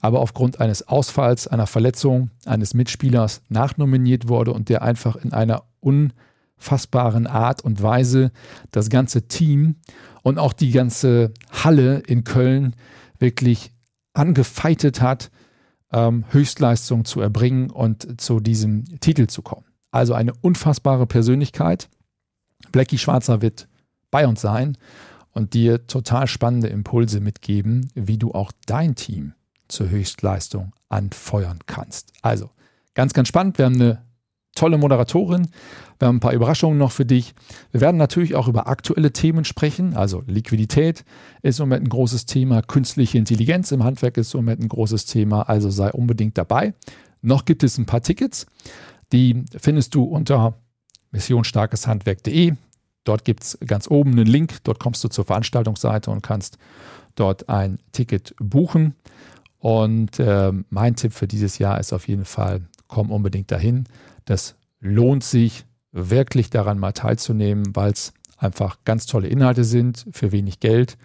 aber 0.00 0.20
aufgrund 0.20 0.60
eines 0.60 0.86
Ausfalls, 0.86 1.46
einer 1.46 1.66
Verletzung 1.66 2.30
eines 2.44 2.74
Mitspielers 2.74 3.42
nachnominiert 3.48 4.28
wurde 4.28 4.52
und 4.52 4.68
der 4.68 4.82
einfach 4.82 5.16
in 5.16 5.32
einer 5.32 5.64
unfassbaren 5.80 7.26
Art 7.26 7.62
und 7.62 7.82
Weise 7.82 8.30
das 8.70 8.90
ganze 8.90 9.28
Team 9.28 9.76
und 10.22 10.38
auch 10.38 10.52
die 10.52 10.72
ganze 10.72 11.32
Halle 11.50 12.00
in 12.06 12.24
Köln 12.24 12.76
wirklich 13.18 13.72
angefeitet 14.12 15.00
hat, 15.00 15.30
ähm, 15.92 16.24
Höchstleistung 16.30 17.04
zu 17.04 17.20
erbringen 17.20 17.70
und 17.70 18.20
zu 18.20 18.40
diesem 18.40 18.84
Titel 19.00 19.26
zu 19.26 19.42
kommen. 19.42 19.64
Also 19.90 20.12
eine 20.12 20.32
unfassbare 20.34 21.06
Persönlichkeit. 21.06 21.88
Blackie 22.72 22.98
Schwarzer 22.98 23.42
wird 23.42 23.68
bei 24.14 24.28
uns 24.28 24.40
sein 24.40 24.78
und 25.32 25.54
dir 25.54 25.88
total 25.88 26.28
spannende 26.28 26.68
Impulse 26.68 27.18
mitgeben, 27.18 27.90
wie 27.96 28.16
du 28.16 28.30
auch 28.30 28.52
dein 28.64 28.94
Team 28.94 29.32
zur 29.66 29.90
Höchstleistung 29.90 30.72
anfeuern 30.88 31.58
kannst. 31.66 32.12
Also 32.22 32.50
ganz, 32.94 33.12
ganz 33.12 33.26
spannend. 33.26 33.58
Wir 33.58 33.64
haben 33.64 33.74
eine 33.74 34.04
tolle 34.54 34.78
Moderatorin. 34.78 35.48
Wir 35.98 36.06
haben 36.06 36.18
ein 36.18 36.20
paar 36.20 36.32
Überraschungen 36.32 36.78
noch 36.78 36.92
für 36.92 37.04
dich. 37.04 37.34
Wir 37.72 37.80
werden 37.80 37.96
natürlich 37.96 38.36
auch 38.36 38.46
über 38.46 38.68
aktuelle 38.68 39.12
Themen 39.12 39.44
sprechen. 39.44 39.96
Also 39.96 40.22
Liquidität 40.28 41.04
ist 41.42 41.58
im 41.58 41.64
Moment 41.66 41.86
ein 41.86 41.88
großes 41.88 42.26
Thema. 42.26 42.62
Künstliche 42.62 43.18
Intelligenz 43.18 43.72
im 43.72 43.82
Handwerk 43.82 44.16
ist 44.16 44.32
im 44.34 44.38
Moment 44.44 44.62
ein 44.62 44.68
großes 44.68 45.06
Thema. 45.06 45.48
Also 45.48 45.70
sei 45.70 45.90
unbedingt 45.90 46.38
dabei. 46.38 46.74
Noch 47.20 47.46
gibt 47.46 47.64
es 47.64 47.78
ein 47.78 47.86
paar 47.86 48.02
Tickets. 48.02 48.46
Die 49.10 49.44
findest 49.56 49.92
du 49.96 50.04
unter 50.04 50.54
missionsstarkeshandwerk.de. 51.10 52.52
Dort 53.04 53.24
gibt 53.24 53.42
es 53.42 53.58
ganz 53.66 53.88
oben 53.88 54.12
einen 54.12 54.26
Link, 54.26 54.64
dort 54.64 54.80
kommst 54.80 55.04
du 55.04 55.08
zur 55.08 55.24
Veranstaltungsseite 55.24 56.10
und 56.10 56.22
kannst 56.22 56.58
dort 57.14 57.48
ein 57.48 57.78
Ticket 57.92 58.34
buchen. 58.38 58.94
Und 59.58 60.18
äh, 60.18 60.52
mein 60.70 60.96
Tipp 60.96 61.12
für 61.12 61.26
dieses 61.26 61.58
Jahr 61.58 61.78
ist 61.80 61.92
auf 61.92 62.08
jeden 62.08 62.24
Fall, 62.24 62.62
komm 62.88 63.10
unbedingt 63.10 63.50
dahin. 63.50 63.84
Das 64.24 64.56
lohnt 64.80 65.24
sich 65.24 65.64
wirklich 65.92 66.50
daran 66.50 66.78
mal 66.78 66.92
teilzunehmen, 66.92 67.74
weil 67.74 67.92
es 67.92 68.12
einfach 68.36 68.78
ganz 68.84 69.06
tolle 69.06 69.28
Inhalte 69.28 69.64
sind 69.64 70.06
für 70.12 70.32
wenig 70.32 70.60
Geld. 70.60 70.98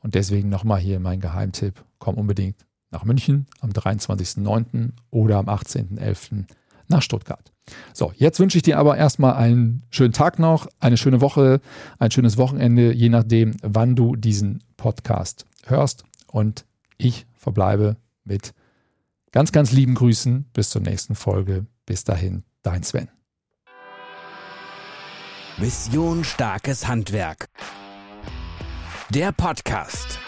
Und 0.00 0.14
deswegen 0.14 0.48
nochmal 0.48 0.78
hier 0.78 1.00
mein 1.00 1.20
Geheimtipp, 1.20 1.82
komm 1.98 2.14
unbedingt 2.14 2.64
nach 2.90 3.04
München 3.04 3.46
am 3.60 3.70
23.09. 3.70 4.90
oder 5.10 5.38
am 5.38 5.48
18.11. 5.48 6.44
nach 6.88 7.02
Stuttgart. 7.02 7.52
So, 7.92 8.12
jetzt 8.16 8.38
wünsche 8.38 8.58
ich 8.58 8.62
dir 8.62 8.78
aber 8.78 8.96
erstmal 8.96 9.34
einen 9.34 9.82
schönen 9.90 10.12
Tag 10.12 10.38
noch, 10.38 10.68
eine 10.78 10.96
schöne 10.96 11.20
Woche, 11.20 11.60
ein 11.98 12.10
schönes 12.10 12.36
Wochenende, 12.36 12.92
je 12.92 13.08
nachdem, 13.08 13.56
wann 13.62 13.96
du 13.96 14.16
diesen 14.16 14.62
Podcast 14.76 15.46
hörst. 15.64 16.04
Und 16.26 16.64
ich 16.98 17.26
verbleibe 17.34 17.96
mit 18.24 18.54
ganz, 19.32 19.52
ganz 19.52 19.72
lieben 19.72 19.94
Grüßen. 19.94 20.44
Bis 20.52 20.70
zur 20.70 20.82
nächsten 20.82 21.14
Folge. 21.14 21.66
Bis 21.86 22.04
dahin, 22.04 22.44
dein 22.62 22.82
Sven. 22.82 23.08
Mission 25.58 26.22
Starkes 26.22 26.86
Handwerk. 26.86 27.46
Der 29.10 29.32
Podcast 29.32 30.18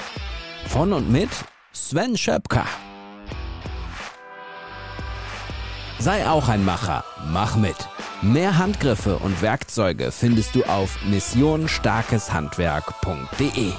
von 0.67 0.93
und 0.93 1.11
mit 1.11 1.31
Sven 1.73 2.17
Schöpker. 2.17 2.67
Sei 6.01 6.29
auch 6.29 6.49
ein 6.49 6.65
Macher, 6.65 7.05
mach 7.33 7.57
mit. 7.57 7.75
Mehr 8.23 8.57
Handgriffe 8.57 9.19
und 9.19 9.43
Werkzeuge 9.43 10.13
findest 10.13 10.55
du 10.55 10.63
auf 10.65 10.97
missionstarkeshandwerk.de. 11.05 13.73